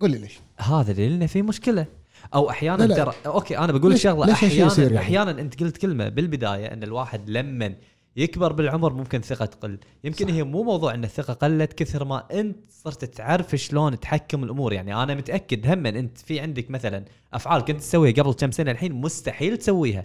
قول 0.00 0.10
لي 0.10 0.18
ليش؟ 0.18 0.40
هذا 0.58 0.92
لأن 0.92 1.26
في 1.26 1.42
مشكلة. 1.42 1.86
أو 2.34 2.50
أحيانا 2.50 2.82
لا 2.82 2.88
لا. 2.88 3.04
ترى 3.04 3.14
أوكي 3.26 3.58
أنا 3.58 3.72
بقول 3.72 3.90
لك 3.92 3.96
شغله 3.96 4.32
أحيانا 4.32 4.74
يعني؟ 4.78 4.98
أحيانا 4.98 5.30
أنت 5.30 5.62
قلت 5.62 5.76
كلمة 5.76 6.08
بالبداية 6.08 6.72
إن 6.72 6.82
الواحد 6.82 7.30
لما 7.30 7.74
يكبر 8.16 8.52
بالعمر 8.52 8.92
ممكن 8.92 9.20
ثقة 9.20 9.44
تقل 9.44 9.78
يمكن 10.04 10.26
صح. 10.26 10.32
هي 10.32 10.42
مو 10.42 10.62
موضوع 10.62 10.94
إن 10.94 11.04
الثقة 11.04 11.32
قلت 11.34 11.72
كثر 11.72 12.04
ما 12.04 12.24
أنت 12.32 12.56
صرت 12.70 13.04
تعرف 13.04 13.54
شلون 13.54 14.00
تحكم 14.00 14.44
الأمور 14.44 14.72
يعني 14.72 15.02
أنا 15.02 15.14
متأكد 15.14 15.66
هم 15.66 15.86
أنت 15.86 16.18
في 16.18 16.40
عندك 16.40 16.70
مثلا 16.70 17.04
أفعال 17.34 17.64
كنت 17.64 17.80
تسويها 17.80 18.12
قبل 18.12 18.32
كم 18.32 18.50
سنة 18.50 18.70
الحين 18.70 18.92
مستحيل 18.92 19.56
تسويها 19.56 20.04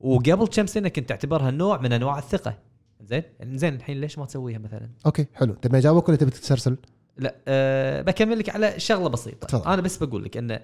وقبل 0.00 0.46
كم 0.46 0.66
سنة 0.66 0.88
كنت 0.88 1.08
تعتبرها 1.08 1.50
نوع 1.50 1.80
من 1.80 1.92
أنواع 1.92 2.18
الثقة 2.18 2.58
زين 3.04 3.22
زين 3.42 3.74
الحين 3.74 4.00
ليش 4.00 4.18
ما 4.18 4.26
تسويها 4.26 4.58
مثلا 4.58 4.88
أوكي 5.06 5.26
حلو 5.34 5.54
تبي 5.54 5.78
اجاوبك 5.78 6.08
ولا 6.08 6.16
تبي 6.16 6.30
تتسرسل؟ 6.30 6.76
لا 7.16 7.34
أه 7.48 8.02
بكمل 8.02 8.38
لك 8.38 8.48
على 8.50 8.80
شغلة 8.80 9.08
بسيطة 9.08 9.46
تفضل. 9.46 9.72
أنا 9.72 9.82
بس 9.82 9.96
بقول 9.96 10.24
لك 10.24 10.36
انه 10.36 10.60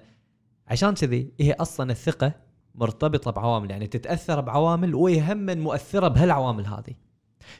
عشان 0.67 0.93
كذي 0.93 1.31
هي 1.39 1.53
أصلا 1.53 1.91
الثقة 1.91 2.33
مرتبطة 2.75 3.31
بعوامل 3.31 3.71
يعني 3.71 3.87
تتأثر 3.87 4.41
بعوامل 4.41 4.95
وهي 4.95 5.33
هم 5.33 5.57
مؤثرة 5.57 6.07
بهالعوامل 6.07 6.67
هذه 6.67 6.93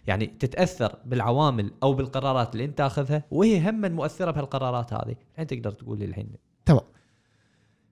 يعني 0.08 0.26
تتأثر 0.26 0.96
بالعوامل 1.06 1.72
أو 1.84 1.94
بالقرارات 1.94 2.54
اللي 2.54 2.66
أنت 2.66 2.78
تأخذها 2.78 3.24
وهي 3.32 3.70
هم 3.70 3.92
مؤثرة 3.92 4.32
بهالقرارات 4.32 4.94
هذه 4.94 5.16
الحين 5.32 5.48
تقدر 5.48 5.72
تقول 5.72 6.00
لي 6.00 6.06
الحين 6.06 6.30
تمام 6.66 6.82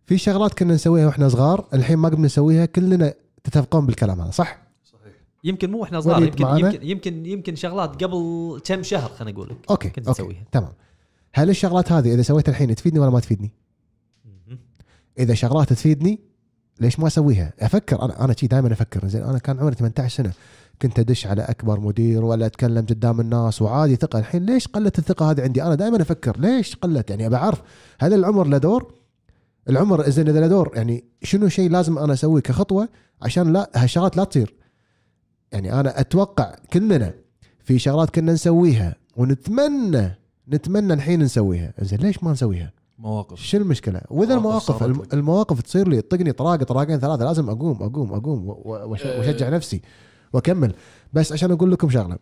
في 0.06 0.18
شغلات 0.18 0.54
كنا 0.54 0.74
نسويها 0.74 1.06
وإحنا 1.06 1.30
صغار 1.30 1.68
الحين 1.74 1.98
ما 1.98 2.10
قمنا 2.10 2.26
نسويها 2.26 2.66
كلنا 2.66 3.14
تتفقون 3.44 3.86
بالكلام 3.86 4.22
هذا 4.22 4.32
صح؟ 4.32 4.58
صحيح 4.84 5.14
يمكن 5.44 5.72
مو 5.72 5.84
إحنا 5.84 6.00
صغار 6.00 6.24
يمكن 6.24 6.44
معانا؟ 6.44 6.68
يمكن 6.68 6.88
يمكن 6.88 7.26
يمكن 7.26 7.56
شغلات 7.56 8.04
قبل 8.04 8.62
كم 8.66 8.84
شهر 8.84 9.10
خلينا 9.10 9.32
نقول 9.32 9.50
لك 9.50 9.58
أوكي 9.70 9.90
كنت 9.90 10.08
أوكي 10.08 10.22
تسويها. 10.24 10.44
تمام 10.52 10.74
هل 11.34 11.50
الشغلات 11.50 11.92
هذه 11.92 12.14
إذا 12.14 12.22
سويتها 12.22 12.52
الحين 12.52 12.76
تفيدني 12.76 13.00
ولا 13.00 13.10
ما 13.10 13.20
تفيدني؟ 13.20 13.52
إذا 15.20 15.34
شغلات 15.34 15.70
تفيدني 15.70 16.20
ليش 16.80 17.00
ما 17.00 17.08
أسويها؟ 17.08 17.54
أفكر 17.60 18.02
أنا 18.02 18.26
أنا 18.26 18.34
شي 18.38 18.48
دائما 18.48 18.74
أفكر 18.74 19.08
زين 19.08 19.24
أنا 19.24 19.38
كان 19.38 19.60
عمري 19.60 19.76
18 19.76 20.16
سنة 20.24 20.32
كنت 20.82 21.00
أدش 21.00 21.28
على 21.28 21.42
أكبر 21.42 21.80
مدير 21.80 22.26
ولا 22.26 22.46
أتكلم 22.46 22.86
قدام 22.86 23.20
الناس 23.20 23.62
وعادي 23.62 23.96
ثقة 23.96 24.20
الحين 24.20 24.46
ليش 24.46 24.68
قلت 24.68 25.00
الثقة 25.00 25.32
هذه 25.32 25.42
عندي؟ 25.42 25.64
أنا 25.64 25.76
دائما 25.76 26.02
أفكر 26.02 26.40
ليش 26.40 26.76
قلت؟ 26.76 27.10
يعني 27.10 27.28
أبي 27.28 27.36
أعرف 27.36 27.62
هل 28.00 28.14
العمر 28.14 28.48
له 28.48 28.58
دور؟ 28.58 28.94
العمر 29.70 30.10
زين 30.10 30.30
إذا 30.30 30.40
له 30.40 30.48
دور 30.48 30.72
يعني 30.76 31.04
شنو 31.24 31.48
شيء 31.48 31.70
لازم 31.70 31.98
أنا 31.98 32.14
أسويه 32.14 32.42
كخطوة 32.42 32.90
عشان 33.22 33.54
لا 33.54 33.70
هالشغلات 33.76 34.18
لا 34.18 34.24
تصير. 34.24 34.54
يعني 35.52 35.80
أنا 35.80 36.00
أتوقع 36.00 36.56
كلنا 36.74 37.14
في 37.64 37.80
شغلات 37.80 38.10
كنا 38.10 38.34
نسويها 38.34 38.96
ونتمنى 39.16 40.12
نتمنى 40.50 40.94
الحين 40.94 41.24
نسويها، 41.24 41.74
زين 41.82 42.00
ليش 42.00 42.24
ما 42.24 42.32
نسويها؟ 42.32 42.72
مواقف 43.04 43.40
شو 43.40 43.58
المشكلة؟ 43.58 44.02
وإذا 44.10 44.36
مواقف 44.40 44.40
المواقف 44.40 44.66
صارت 44.66 44.82
الم- 44.84 45.02
لك. 45.02 45.14
المواقف 45.14 45.62
تصير 45.62 45.88
لي 45.88 46.02
تطقني 46.02 46.32
طراقة 46.32 46.64
طراقين 46.64 47.00
ثلاثة 47.00 47.26
لازم 47.26 47.50
أقوم 47.50 47.84
أقوم 47.84 48.14
أقوم 48.14 48.50
أه. 48.50 48.86
وأشجع 48.86 49.50
نفسي 49.50 49.82
وأكمل 50.34 50.74
بس 51.14 51.32
عشان 51.32 51.52
أقول 51.52 51.72
لكم 51.72 51.90
شغلة 51.90 52.18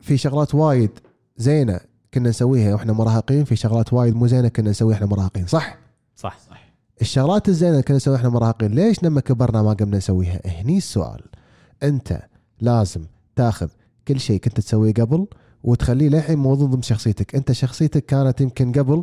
في 0.00 0.16
شغلات 0.16 0.54
وايد 0.54 0.90
زينة 1.36 1.80
كنا 2.14 2.28
نسويها 2.28 2.74
وإحنا 2.74 2.92
مراهقين 2.92 3.44
في 3.44 3.56
شغلات 3.56 3.92
وايد 3.92 4.14
مو 4.16 4.26
زينة 4.26 4.48
كنا 4.48 4.70
نسويها 4.70 4.94
إحنا 4.96 5.06
مراهقين 5.06 5.46
صح؟ 5.46 5.78
صح 6.16 6.38
صح 6.50 6.64
الشغلات 7.00 7.48
الزينة 7.48 7.72
اللي 7.72 7.82
كنا 7.82 7.96
نسويها 7.96 8.18
إحنا 8.18 8.28
مراهقين 8.28 8.70
ليش 8.70 9.02
لما 9.04 9.20
كبرنا 9.20 9.62
ما 9.62 9.72
قمنا 9.72 9.96
نسويها؟ 9.96 10.40
هني 10.46 10.76
السؤال 10.78 11.20
أنت 11.82 12.22
لازم 12.60 13.04
تاخذ 13.36 13.68
كل 14.08 14.20
شيء 14.20 14.40
كنت 14.40 14.56
تسويه 14.60 14.92
قبل 14.94 15.26
وتخليه 15.64 16.08
للحين 16.08 16.38
موضوع 16.38 16.68
ضمن 16.68 16.82
شخصيتك، 16.82 17.34
انت 17.34 17.52
شخصيتك 17.52 18.06
كانت 18.06 18.40
يمكن 18.40 18.72
قبل 18.72 19.02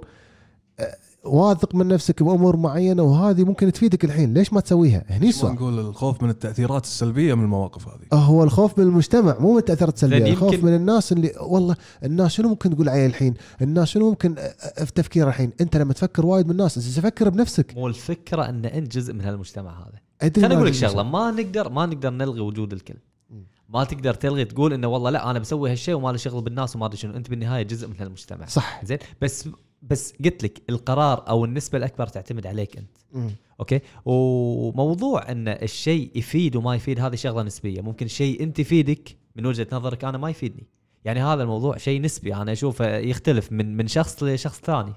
آه، 0.79 0.95
واثق 1.23 1.75
من 1.75 1.87
نفسك 1.87 2.23
بأمور 2.23 2.57
معينة 2.57 3.03
وهذه 3.03 3.43
ممكن 3.43 3.71
تفيدك 3.71 4.05
الحين، 4.05 4.33
ليش 4.33 4.53
ما 4.53 4.61
تسويها؟ 4.61 5.03
هني 5.09 5.29
السؤال. 5.29 5.53
نقول 5.53 5.79
الخوف 5.79 6.23
من 6.23 6.29
التأثيرات 6.29 6.83
السلبية 6.83 7.33
من 7.33 7.43
المواقف 7.43 7.87
هذه 7.87 8.05
هو 8.13 8.43
الخوف 8.43 8.79
من 8.79 8.85
المجتمع 8.85 9.39
مو 9.39 9.51
من 9.51 9.57
التأثيرات 9.57 9.93
السلبية، 9.93 10.31
الخوف 10.31 10.63
من 10.63 10.75
الناس 10.75 11.11
اللي 11.11 11.33
والله 11.41 11.75
الناس 12.03 12.31
شنو 12.31 12.49
ممكن 12.49 12.75
تقول 12.75 12.89
علي 12.89 13.05
الحين؟ 13.05 13.33
الناس 13.61 13.87
شنو 13.87 14.09
ممكن 14.09 14.35
آه، 14.37 14.41
آه، 14.41 14.83
في 14.83 14.91
تفكير 14.93 15.27
الحين؟ 15.27 15.51
انت 15.61 15.77
لما 15.77 15.93
تفكر 15.93 16.25
وايد 16.25 16.45
من 16.45 16.51
الناس 16.51 16.77
انت 16.77 16.97
تفكر 16.97 17.29
بنفسك. 17.29 17.73
مو 17.77 17.87
الفكرة 17.87 18.49
إن 18.49 18.65
انت 18.65 18.97
جزء 18.97 19.13
من 19.13 19.21
هالمجتمع 19.21 19.79
هذا 19.79 20.31
خليني 20.35 20.47
ما 20.47 20.55
أقول 20.55 20.67
لك 20.67 20.73
شغلة 20.73 21.03
ما 21.03 21.31
نقدر 21.31 21.69
ما 21.69 21.85
نقدر 21.85 22.09
نلغي 22.09 22.39
وجود 22.39 22.73
الكل. 22.73 22.95
ما 23.73 23.83
تقدر 23.83 24.13
تلغي 24.13 24.45
تقول 24.45 24.73
إنه 24.73 24.87
والله 24.87 25.09
لا 25.09 25.31
أنا 25.31 25.39
بسوي 25.39 25.71
هالشيء 25.71 25.95
وما 25.95 26.11
لي 26.11 26.17
شغل 26.17 26.41
بالناس 26.41 26.75
وما 26.75 26.85
أدري 26.85 26.97
شنو. 26.97 27.15
أنت 27.15 27.29
بالنهاية 27.29 27.63
جزء 27.63 27.87
من 27.87 27.95
هالمجتمع 27.99 28.45
صح. 28.45 28.85
زين؟ 28.85 28.97
بس 29.21 29.49
بس 29.81 30.13
قلت 30.25 30.43
لك 30.43 30.61
القرار 30.69 31.29
أو 31.29 31.45
النسبة 31.45 31.77
الأكبر 31.77 32.07
تعتمد 32.07 32.47
عليك 32.47 32.77
أنت. 32.77 32.97
مم. 33.13 33.29
أوكي؟ 33.59 33.79
وموضوع 34.05 35.31
إن 35.31 35.47
الشيء 35.47 36.11
يفيد 36.15 36.55
وما 36.55 36.75
يفيد 36.75 36.99
هذه 36.99 37.15
شغلة 37.15 37.43
نسبية. 37.43 37.81
ممكن 37.81 38.07
شيء 38.07 38.43
أنت 38.43 38.59
يفيدك 38.59 39.17
من 39.35 39.45
وجهة 39.45 39.67
نظرك 39.71 40.05
أنا 40.05 40.17
ما 40.17 40.29
يفيدني. 40.29 40.67
يعني 41.05 41.23
هذا 41.23 41.43
الموضوع 41.43 41.77
شيء 41.77 42.01
نسبي. 42.01 42.35
أنا 42.35 42.51
اشوفه 42.51 42.97
يختلف 42.97 43.51
من 43.51 43.77
من 43.77 43.87
شخص 43.87 44.23
لشخص 44.23 44.59
ثاني. 44.59 44.93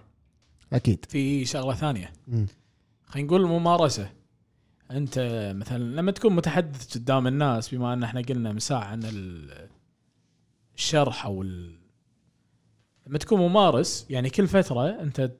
أكيد. 0.72 1.04
في 1.08 1.44
شغلة 1.44 1.74
ثانية. 1.74 2.12
خلينا 3.06 3.28
نقول 3.28 3.40
الممارسه 3.40 4.10
انت 4.94 5.18
مثلا 5.56 5.78
لما 5.96 6.10
تكون 6.12 6.32
متحدث 6.36 6.94
قدام 6.98 7.26
الناس 7.26 7.74
بما 7.74 7.92
ان 7.92 8.02
إحنا 8.02 8.20
قلنا 8.20 8.52
من 8.52 8.58
ساعه 8.58 8.84
عن 8.84 9.00
ال- 9.04 9.68
الشرح 10.76 11.26
أو 11.26 11.42
ال... 11.42 11.74
لما 13.06 13.18
تكون 13.18 13.40
ممارس 13.40 14.06
يعني 14.10 14.30
كل 14.30 14.46
فترة 14.46 14.88
انت 14.88 15.30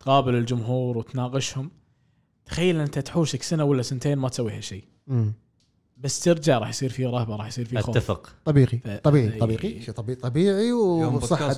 تقابل 0.00 0.34
الجمهور 0.34 0.98
وتناقشهم 0.98 1.70
تخيل 2.46 2.80
انت 2.80 2.98
تحوشك 2.98 3.42
سنة 3.42 3.64
ولا 3.64 3.82
سنتين 3.82 4.18
ما 4.18 4.28
تسوي 4.28 4.52
هالشيء. 4.52 4.84
بس 5.98 6.20
ترجع 6.20 6.58
راح 6.58 6.68
يصير 6.68 6.90
في 6.90 7.06
رهبة 7.06 7.36
راح 7.36 7.46
يصير 7.46 7.64
في 7.64 7.78
خوف. 7.80 7.96
أتفق. 7.96 8.34
طبيعي 8.44 8.66
ف- 8.66 8.88
طبيعي. 8.88 9.38
طبيعي. 9.38 9.82
شيء 9.82 9.94
طبيعي 9.94 10.16
طبيعي 10.20 10.72
وصح 10.72 11.52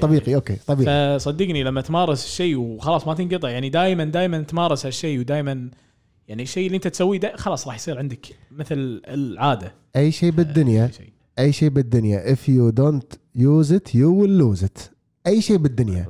طبيعي 0.00 0.34
أوكي 0.34 0.56
طبيعي. 0.66 1.18
فصدقني 1.18 1.62
لما 1.62 1.80
تمارس 1.80 2.24
الشيء 2.24 2.56
وخلاص 2.56 3.06
ما 3.06 3.14
تنقطع 3.14 3.50
يعني 3.50 3.68
دائما 3.70 4.04
دائما 4.04 4.42
تمارس 4.42 4.86
هالشيء 4.86 5.18
ودائما 5.20 5.70
يعني 6.28 6.42
الشيء 6.42 6.66
اللي 6.66 6.76
انت 6.76 6.88
تسويه 6.88 7.20
دا 7.20 7.36
خلاص 7.36 7.66
راح 7.66 7.74
يصير 7.74 7.98
عندك 7.98 8.26
مثل 8.50 9.02
العادة. 9.06 9.74
أي 9.96 10.12
شيء 10.12 10.30
بالدنيا 10.30 10.90
شيء. 10.96 11.12
أي 11.38 11.52
شيء 11.52 11.68
بالدنيا. 11.68 12.34
If 12.34 12.38
you 12.38 12.72
don't 12.72 13.16
use 13.38 13.70
it 13.70 13.94
you 13.94 14.10
will 14.20 14.42
lose 14.42 14.64
it. 14.64 14.80
أي 15.26 15.40
شيء 15.40 15.56
بالدنيا. 15.56 16.06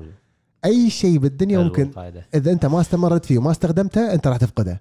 أي 0.65 0.91
شيء 0.91 1.19
بالدنيا 1.19 1.59
ممكن. 1.59 1.91
إذا 2.35 2.53
أنت 2.53 2.67
ما 2.67 2.81
استمريت 2.81 3.25
فيه 3.25 3.39
وما 3.39 3.51
استخدمته 3.51 4.15
أنت 4.15 4.27
راح 4.27 4.37
تفقده. 4.37 4.81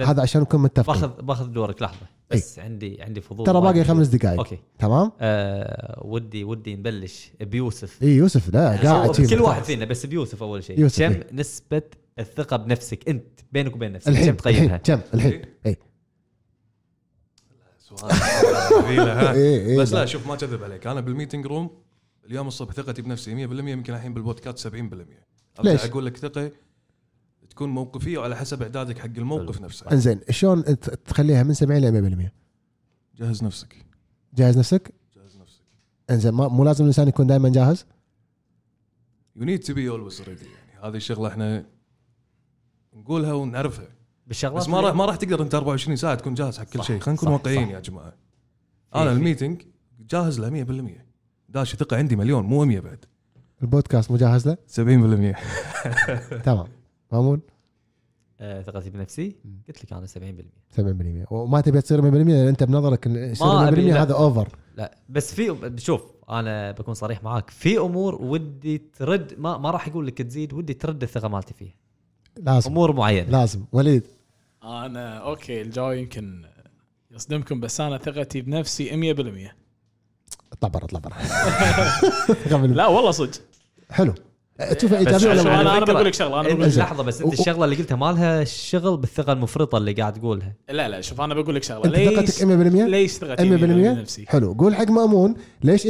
هذا 0.00 0.22
عشان 0.22 0.40
نكون 0.40 0.62
متفقين. 0.62 1.00
باخذ 1.00 1.22
باخذ 1.22 1.46
دورك 1.46 1.82
لحظة. 1.82 2.06
بس 2.30 2.58
عندي 2.58 3.02
عندي 3.02 3.20
فضول 3.20 3.46
ترى 3.46 3.60
باقي. 3.60 3.84
خمس 3.84 4.06
دقائق. 4.06 4.38
أوكي. 4.38 4.58
تمام؟ 4.78 5.12
آه 5.20 6.02
ودي 6.04 6.44
ودي 6.44 6.76
نبلش 6.76 7.30
بيوسف. 7.40 8.02
اي 8.02 8.08
يوسف 8.08 8.54
لا 8.54 8.76
قاعد 8.76 9.14
شي 9.14 9.26
كل 9.26 9.40
واحد. 9.40 9.62
فينا 9.62 9.84
بس 9.84 10.06
بيوسف 10.06 10.42
أول 10.42 10.64
شيء. 10.64 10.88
كم 10.88 11.12
إيه. 11.12 11.26
نسبة 11.32 11.82
الثقة 12.18 12.56
بنفسك 12.56 13.08
أنت 13.08 13.40
بينك 13.52 13.74
وبين 13.76 13.92
نفسك. 13.92 14.08
الحين 14.08 14.26
كم 14.26 14.36
تقيمها 14.36 14.76
الحين 14.76 14.96
كم 14.96 15.02
الحين 15.14 15.42
اي 15.66 15.76
سؤال 17.78 18.10
ثقيلة، 18.70 19.12
ها؟ 19.30 19.32
إي، 19.32 19.66
إي، 19.70 19.76
بس 19.76 19.92
لا. 19.92 20.06
شوف 20.06 20.26
ما 20.26 20.36
أكذب 20.36 20.64
عليك. 20.64 20.86
أنا 20.86 21.00
بال 21.00 21.10
meeting 21.10 21.46
room 21.46 21.70
اليوم 22.26 22.48
الصبح 22.48 22.72
ثقتي 22.72 23.02
بنفسي 23.02 23.46
100% 23.46 23.50
يمكن 23.68 23.94
الحين 23.94 24.14
بالبودكاست 24.14 24.58
70% 24.58 24.72
أرجع 25.58 25.70
ليش؟ 25.72 25.84
أقول 25.84 26.06
لك 26.06 26.16
ثقة 26.16 26.50
تكون 27.50 27.68
موقفية 27.68 28.18
وعلى 28.18 28.36
حسب 28.36 28.62
إعدادك 28.62 28.98
حق 28.98 29.06
الموقف 29.06 29.60
نفسه. 29.60 29.90
إنزين 29.92 30.20
شلون 30.30 30.64
ت- 30.64 30.70
تخليها 30.90 31.42
من 31.42 31.54
70 31.54 31.80
ل 31.80 31.92
100% 31.92 32.32
جهز 33.16 33.44
نفسك. 33.44 33.76
جاهز 34.34 34.58
نفسك؟ 34.58 34.94
جهز 35.16 35.36
نفسك. 35.36 35.60
إنزين 36.10 36.32
ما- 36.32 36.48
مو 36.48 36.64
لازم 36.64 36.84
الإنسان 36.84 37.08
يكون 37.08 37.26
دائما 37.26 37.48
جاهز؟ 37.48 37.86
you 39.36 39.44
need 39.44 39.60
to 39.60 39.74
be 39.74 39.88
always 39.88 40.22
ready 40.22 40.44
يعني 40.44 40.88
هذه 40.88 40.96
الشغلة 40.96 41.28
إحنا 41.28 41.66
نقولها 42.94 43.32
ونعرفها. 43.32 43.88
بالشغلات 44.26 44.56
بس 44.62 44.68
ما 44.68 44.80
راح 44.80 44.94
ما 44.94 45.04
راح 45.04 45.16
تقدر 45.16 45.42
انت 45.42 45.54
24 45.54 45.96
ساعة 45.96 46.14
تكون 46.14 46.34
جاهز 46.34 46.58
حق 46.58 46.64
كل 46.64 46.82
شيء. 46.84 46.98
خلينا 46.98 47.20
نكون 47.22 47.32
واقعيين. 47.32 47.68
يا 47.68 47.80
جماعة. 47.80 48.12
أنا 48.94 49.04
في- 49.04 49.16
ال 49.16 49.22
meeting 49.22 49.62
جاهز 50.10 50.40
له 50.40 50.50
100% 50.50 51.04
داش 51.48 51.76
ثقه 51.76 51.96
عندي 51.96 52.16
مليون 52.16 52.44
مو 52.44 52.64
100 52.64 52.80
بعد. 52.80 53.04
البودكاست 53.62 54.10
مجهز 54.10 54.48
له؟ 54.48 54.56
70% 54.66 55.36
تمام. 56.44 56.66
مأمون؟ 57.12 57.40
آه، 58.40 58.62
ثقتي 58.62 58.90
بنفسي. 58.90 59.36
قلت 59.68 59.84
لك 59.84 59.92
أنا 59.92 60.06
70% 60.06 60.50
70% 60.76 61.32
وما 61.32 61.60
تبي 61.60 61.80
تصير 61.80 62.02
100% 62.02 62.04
لأن 62.14 62.30
أنت 62.48 62.62
بنظرك 62.62 63.06
إن 63.06 63.16
يصير 63.16 63.46
100% 63.46 63.50
أبي، 63.68 63.90
لا. 63.90 64.02
هذا 64.02 64.14
over 64.14 64.48
لا 64.76 64.96
بس 65.08 65.34
في 65.34 65.72
شوف 65.76 66.02
أنا 66.30 66.70
بكون 66.72 66.94
صريح 66.94 67.22
معاك. 67.22 67.50
في 67.50 67.78
أمور 67.78 68.14
ودي 68.22 68.78
ترد 68.78 69.34
ما 69.38 69.58
ما 69.58 69.70
راح 69.70 69.88
أقول 69.88 70.06
لك 70.06 70.22
تزيد 70.22 70.52
ودي 70.52 70.74
ترد 70.74 71.02
الثقة 71.02 71.28
مالتي 71.28 71.54
فيها. 71.54 71.74
لازم. 72.42 72.70
أمور 72.70 72.92
معينة. 72.92 73.30
لازم. 73.30 73.64
وليد. 73.72 74.02
أنا 74.64 75.18
أوكي 75.18 75.62
الجواب 75.62 75.96
يمكن 75.96 76.42
يصدمكم 77.10 77.60
بس 77.60 77.80
أنا 77.80 77.98
ثقتي 77.98 78.40
بنفسي 78.40 78.90
100% 78.90 79.52
أطلع 80.52 80.68
برا 80.68 80.84
أطلع 80.84 81.00
برا. 81.00 82.66
لا 82.66 82.86
والله 82.86 83.10
صدق. 83.10 83.40
حلو. 83.90 84.14
تشوف 84.58 84.92
إيجابية 84.92 85.18
شوف 85.18 85.30
ولا؟ 85.30 85.60
أنا 85.60 85.78
أنا 85.78 85.84
بقول 85.84 86.04
لك 86.04 86.14
شغلة 86.14 86.40
أنا 86.40 86.48
بقول 86.54 86.68
لحظة 86.76 87.02
بس 87.02 87.22
أنت 87.22 87.32
الشغلة 87.32 87.64
اللي 87.64 87.76
قلتها 87.76 87.96
ما 87.96 88.12
لها 88.12 88.44
شغل 88.44 88.96
بالثقة 88.96 89.32
المفرطة 89.32 89.78
اللي 89.78 89.92
قاعد 89.92 90.12
تقولها. 90.12 90.54
لا 90.68 90.88
لا 90.88 91.00
شوف 91.00 91.20
أنا 91.20 91.34
بقول 91.34 91.54
لك 91.54 91.62
شغلة. 91.62 91.84
أنت 91.84 91.96
ثقتك 91.96 92.42
ليش 92.42 92.42
100% 92.42 92.88
ليش 92.88 93.12
ثقتي 93.12 93.42
100% 93.42 93.46
بنفسي؟ 93.54 94.24
حلو. 94.28 94.52
قول 94.52 94.74
حق 94.74 94.90
مأمون 94.90 95.34
ليش 95.62 95.86
100% 95.86 95.88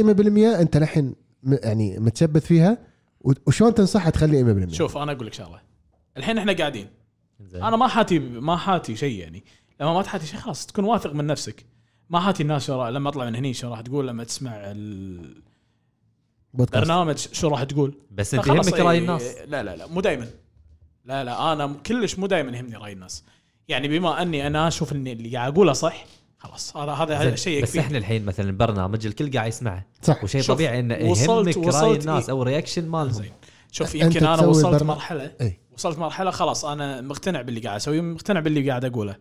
أنت 0.59 0.77
الحين 0.77 1.15
يعني 1.43 1.99
متشبث 1.99 2.45
فيها 2.45 2.77
وشلون 3.47 3.73
تنصحها 3.73 4.09
تخلي 4.09 4.67
100% 4.69 4.73
شوف 4.73 4.97
أنا 4.97 5.11
أقول 5.11 5.27
لك 5.27 5.33
شغلة. 5.33 5.68
الحين 6.19 6.37
إحنا 6.37 6.53
قاعدين. 6.53 6.87
زين. 7.39 7.63
أنا 7.63 7.77
ما 7.77 7.87
حاتي 7.87 8.19
ما 8.19 8.55
حاتي 8.57 8.95
شيء 8.95 9.19
يعني. 9.19 9.43
لما 9.81 9.93
ما 9.93 10.01
تحاتي 10.01 10.25
شيء 10.25 10.39
خلاص 10.39 10.65
تكون 10.65 10.85
واثق 10.85 11.13
من 11.13 11.27
نفسك. 11.27 11.65
ما 12.09 12.19
حاتي 12.19 12.43
الناس 12.43 12.67
شو 12.67 12.87
لما 12.87 13.09
أطلع 13.09 13.25
من 13.25 13.35
هني 13.35 13.53
شو 13.53 13.69
راح 13.69 13.81
تقول 13.81 14.07
لما 14.07 14.23
تسمع 14.23 14.51
البرنامج 14.55 15.27
بودكاست. 16.53 17.33
شو 17.33 17.47
راح 17.47 17.63
تقول. 17.63 17.93
بس 18.11 18.33
أنت 18.33 18.47
يهمك 18.47 18.79
رأي 18.79 18.97
الناس. 18.97 19.37
لا 19.47 19.63
لا 19.63 19.75
لا 19.75 19.87
مو 19.87 20.01
دائما 20.01 20.27
لا 21.05 21.23
لا 21.23 21.53
أنا 21.53 21.75
كلش 21.85 22.19
مو 22.19 22.27
دائما 22.27 22.57
يهمني 22.57 22.75
رأي 22.75 22.93
الناس. 22.93 23.23
يعني 23.67 23.87
بما 23.87 24.21
أني 24.21 24.47
أنا 24.47 24.67
أشوف 24.67 24.93
إني 24.93 25.13
اللي 25.13 25.37
قاعد 25.37 25.53
أقوله 25.53 25.73
صح 25.73 26.05
خلاص 26.37 26.77
هذا 26.77 27.15
هذا 27.15 27.35
شيء 27.35 27.63
بس 27.63 27.77
إحنا 27.77 27.97
الحين 27.97 28.25
مثلا 28.25 28.49
البرنامج 28.49 29.05
الكل 29.05 29.31
قاعد 29.31 29.47
يسمعه. 29.47 29.85
صح. 30.01 30.23
وشيء 30.23 30.43
طبيعي 30.43 30.79
إنه 30.79 31.09
وصلت- 31.09 31.47
يهمك 31.47 31.57
رأي 31.57 31.67
وصلت 31.67 32.01
الناس 32.01 32.29
إيه. 32.29 32.35
أو 32.35 32.41
ال 32.41 32.46
reaction 32.46 32.87
مالهم. 32.87 33.11
زين 33.11 33.31
شوف 33.71 33.95
يمكن 33.95 34.25
أنا 34.25 34.45
وصلت 34.45 34.65
البرنامج- 34.81 34.83
مرحله 34.83 35.31
إي. 35.41 35.59
وصلت 35.73 35.97
مرحلة 35.99 36.31
خلاص 36.31 36.65
أنا 36.65 37.01
مقتنع 37.01 37.41
باللي 37.41 37.59
قاعد 37.59 37.75
اسويه 37.75 38.01
مقتنع 38.01 38.39
باللي 38.39 38.69
قاعد 38.69 38.85
أقوله. 38.85 39.15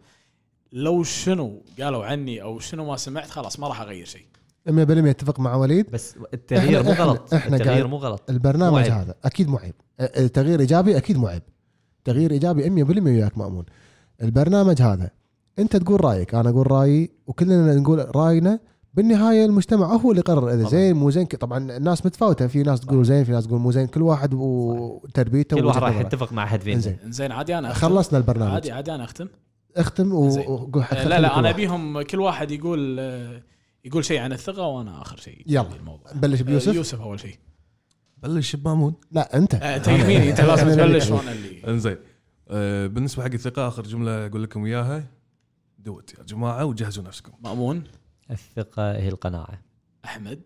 لو 0.73 1.03
شنو 1.03 1.63
قالوا 1.81 2.05
عني 2.05 2.43
أو 2.43 2.59
شنو 2.59 2.85
ما 2.85 2.97
سمعت 2.97 3.31
خلاص 3.31 3.61
ما 3.61 3.69
راح 3.69 3.81
أغير 3.81 4.07
شيء. 4.07 4.27
100% 4.69 5.11
أتفق 5.11 5.41
مع 5.41 5.55
وليد. 5.55 5.91
بس 5.91 6.15
التغيير 6.35 6.83
مو 6.83 6.91
غلط. 6.93 7.35
إحنا 7.35 7.57
التغيير 7.57 7.87
مو 7.87 7.97
غلط. 7.97 8.23
البرنامج 8.31 8.73
مو 8.73 8.77
عيب. 8.79 8.93
هذا 8.93 9.15
أكيد 9.25 9.49
مو 9.49 9.57
عيب. 9.57 9.75
أ- 10.03 10.31
تغيير 10.31 10.61
إيجابي 10.61 10.97
أكيد 10.97 11.17
مو 11.17 11.27
عيب. 11.27 11.43
تغيير 12.05 12.31
إيجابي 12.31 12.71
100% 12.71 13.03
وياك 13.11 13.39
مأمون. 13.39 13.65
البرنامج 14.23 14.83
هذا 14.83 15.11
أنت 15.59 15.77
تقول 15.77 16.05
رأيك 16.05 16.35
أنا 16.35 16.51
أقول 16.51 16.71
رأيي 16.73 17.11
وكلنا 17.27 17.75
نقول 17.75 18.17
رأينا 18.17 18.61
بالنهاية 18.99 19.45
المجتمع 19.45 19.87
هو 19.87 20.11
اللي 20.11 20.21
يقرر 20.21 20.55
إذا. 20.55 20.69
زين 20.69 20.97
مو 20.97 21.11
زين 21.11 21.27
طبعا 21.27 21.77
الناس 21.77 22.07
متفاوتة 22.07 22.47
في 22.47 22.63
ناس 22.63 22.81
تقول 22.81 23.05
زين 23.05 23.25
في 23.25 23.33
ناس 23.33 23.47
تقول 23.47 23.61
مو 23.61 23.71
زين 23.71 23.87
كل 23.87 24.03
واحد 24.03 24.35
وتربيته 24.35 25.57
كل 25.57 25.65
واحد 25.65 25.83
راح. 25.83 26.01
يتفق 26.01 26.33
مع 26.33 26.45
أحد 26.45 26.61
فينا. 26.61 26.77
إنزين. 26.77 26.99
زين 27.05 27.33
عادي 27.33 27.59
أنا 27.59 27.71
أختم. 27.71 27.89
خلصنا 27.89 28.19
البرنامج. 28.19 28.53
عادي 28.53 28.73
عادي 28.73 28.95
أنا 28.95 29.05
أختم. 29.05 29.29
اختم 29.77 30.29
زين. 30.31 30.47
وقول 30.47 30.85
حق 30.85 30.97
آه، 30.97 31.09
لا 31.09 31.21
لا 31.21 31.39
أنا. 31.39 31.51
أبيهم 31.51 32.03
كل 32.03 32.21
واحد 32.21 32.51
يقول 32.51 32.97
آه، 33.01 33.43
يقول 33.85 34.05
شيء 34.05 34.21
عن 34.21 34.33
الثقة 34.33 34.63
وأنا 34.67 35.03
آخر 35.03 35.17
شيء 35.17 35.43
يلا. 35.47 35.77
الموضوع. 35.81 36.13
بلش 36.15 36.41
آه، 36.41 36.45
بيوسف 36.45 36.75
يوسف 36.75 37.01
أول 37.01 37.21
شيء. 37.21 37.37
بلش 38.23 38.57
بمامون 38.57 38.95
لا 39.13 39.37
أنت. 39.37 39.55
آه، 39.55 39.77
أنت 39.77 39.89
يميني 39.89 40.31
أنت 40.31 40.41
لازم 40.41 40.71
تبلش 40.71 41.11
وأنا 41.11 41.33
اللي 41.33 41.63
إنزين. 41.69 41.97
آه 42.49 42.87
بالنسبة 42.87 43.23
حق 43.23 43.33
الثقة 43.33 43.69
آخر 43.69 43.83
جملة 43.83 44.27
أقول 44.27 44.43
لكم 44.43 44.65
إياها. 44.65 45.05
دوت 45.79 46.15
يا 46.19 46.25
جماعة 46.25 46.65
وجهزوا 46.65 47.05
نفسكم. 47.05 47.33
مأمون. 47.45 47.85
الثقة 48.31 48.93
هي 48.93 49.09
القناعة. 49.09 49.59
أحمد؟ 50.05 50.41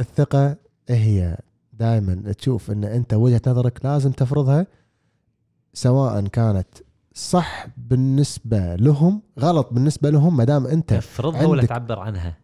الثقة 0.00 0.56
هي 0.88 1.36
دائما 1.72 2.32
تشوف 2.32 2.70
إن 2.70 2.84
أنت 2.84 3.14
وجهة 3.14 3.40
نظرك 3.46 3.84
لازم 3.84 4.12
تفرضها 4.12 4.66
سواء 5.74 6.26
كانت 6.26 6.66
صح 7.14 7.66
بالنسبة 7.76 8.76
لهم 8.76 9.22
غلط 9.40 9.68
بالنسبة 9.72 10.10
لهم 10.10 10.36
ما 10.36 10.44
دام 10.44 10.66
أنت 10.66 10.94
تفرضها 10.94 11.46
ولا 11.46 11.64
تعبر 11.66 11.98
عنها؟ 11.98 12.36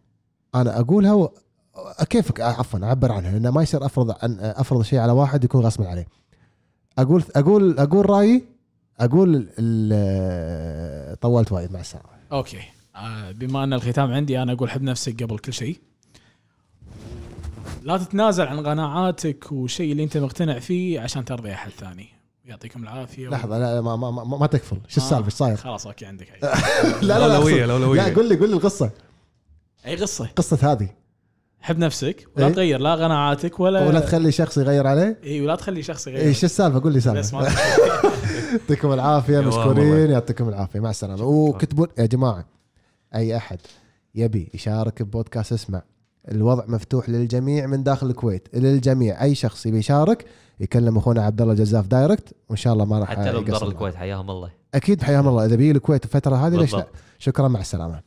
أنا 0.55 0.79
أقولها 0.79 1.13
و... 1.13 1.29
كيفك؟ 2.09 2.41
عفوا 2.41 2.79
أعبر 2.83 3.11
عنها 3.11 3.31
لأن 3.31 3.49
ما 3.49 3.61
يصير 3.63 3.85
أفرض 3.85 4.11
عن 4.23 4.39
أفرض 4.39 4.81
شيء 4.81 4.99
على 4.99 5.11
واحد 5.11 5.43
يكون 5.43 5.61
غصب 5.65 5.81
عليه. 5.83 6.07
أقول 6.97 7.23
أقول 7.35 7.79
أقول 7.79 8.09
رأيي 8.09 8.43
أقول 8.99 9.49
ال- 9.59 11.19
طولت 11.19 11.51
وايد 11.51 11.71
مع 11.71 11.79
السلامة. 11.79 12.09
أوكي. 12.31 12.57
آه، 12.57 12.63
بما 13.31 13.63
أن 13.63 13.73
الختام 13.73 14.11
عندي 14.11 14.41
أنا 14.41 14.53
أقول 14.53 14.69
حب 14.69 14.81
نفسك 14.81 15.23
قبل 15.23 15.39
كل 15.39 15.53
شيء. 15.53 15.79
لا 17.83 17.97
تتنازل 17.97 18.47
عن 18.47 18.67
قناعاتك 18.67 19.51
والشيء 19.51 19.91
اللي 19.91 20.03
أنت 20.03 20.17
مقتنع 20.17 20.59
فيه 20.59 20.99
عشان 20.99 21.25
ترضي 21.25 21.53
أحد 21.53 21.71
ثاني. 21.71 22.19
يعطيكم 22.45 22.83
العافية 22.83 23.29
لحظة 23.29 23.59
لا 23.59 23.81
ما 23.81 23.95
ما, 23.95 24.11
ما, 24.11 24.37
ما 24.37 24.47
تكفل. 24.47 24.77
شو 24.87 25.01
آه، 25.01 25.03
السالفة؟ 25.03 25.25
إيش 25.25 25.33
صاير؟ 25.33 25.57
خلاص 25.57 25.87
أوكي 25.87 26.05
عندك. 26.05 26.27
لا 26.41 26.53
لا 27.01 27.19
لا 27.19 27.25
الاولويه 27.25 27.65
لا 27.65 28.15
قول 28.15 28.29
لي 28.29 28.35
قول 28.35 28.49
لي 28.49 28.55
القصة. 28.55 28.91
أي 29.85 29.95
قصة؟ 29.95 30.29
قصة 30.35 30.71
هذه. 30.71 30.89
حب 31.61 31.77
نفسك 31.77 32.27
ولا 32.35 32.47
إيه؟ 32.47 32.53
تغير 32.53 32.79
لا 32.79 32.95
قناعاتك 32.95 33.59
ولا 33.59 33.87
ولا 33.87 33.99
تخلي 33.99 34.31
شخص 34.31 34.57
يغير 34.57 34.87
عليه؟ 34.87 35.19
اي 35.23 35.41
ولا 35.41 35.55
تخلي 35.55 35.83
شخص 35.83 36.07
يغير. 36.07 36.21
إيش 36.21 36.43
السالفة؟ 36.43 36.81
قول 36.81 36.93
لي 36.93 36.99
سالفة. 36.99 37.47
يعطيكم 38.51 38.93
العافية. 38.93 39.39
مشكورين 39.39 40.11
يعطيكم 40.11 40.49
العافية. 40.49 40.79
مع 40.79 40.89
السلامة. 40.89 41.23
وكتبوا 41.23 41.87
يا 41.97 42.05
جماعة 42.05 42.45
أي 43.15 43.37
أحد. 43.37 43.57
يبي 44.15 44.51
يشارك 44.53 45.03
ببودكاست 45.03 45.53
اسمع. 45.53 45.81
الوضع 46.31 46.63
مفتوح 46.67 47.09
للجميع 47.09 47.65
من 47.65 47.83
داخل 47.83 48.09
الكويت. 48.09 48.47
للجميع. 48.53 49.23
أي 49.23 49.35
شخص 49.35 49.65
يبي 49.65 49.77
يشارك 49.77 50.25
يكلم 50.59 50.97
أخونا 50.97 51.23
عبد 51.23 51.41
الله 51.41 51.53
جزاف 51.53 51.87
direct. 51.87 52.33
وإن 52.49 52.57
شاء 52.57 52.73
الله 52.73 52.85
ما 52.85 52.99
راح 52.99 53.09
حتى 53.09 53.31
لو 53.31 53.41
برا. 53.43 53.67
الكويت 53.67 53.95
حياهم 53.95 54.31
الله. 54.31 54.51
أكيد 54.73 55.03
حياهم 55.03 55.27
الله. 55.27 55.45
إذا 55.45 55.55
بيجي 55.55 55.71
الكويت 55.71 56.05
الفترة 56.05 56.35
هذه 56.47 56.55
ليش 56.55 56.75
لا. 56.75 56.87
شكرا 57.19 57.47
مع 57.47 57.59
السلامة. 57.59 57.97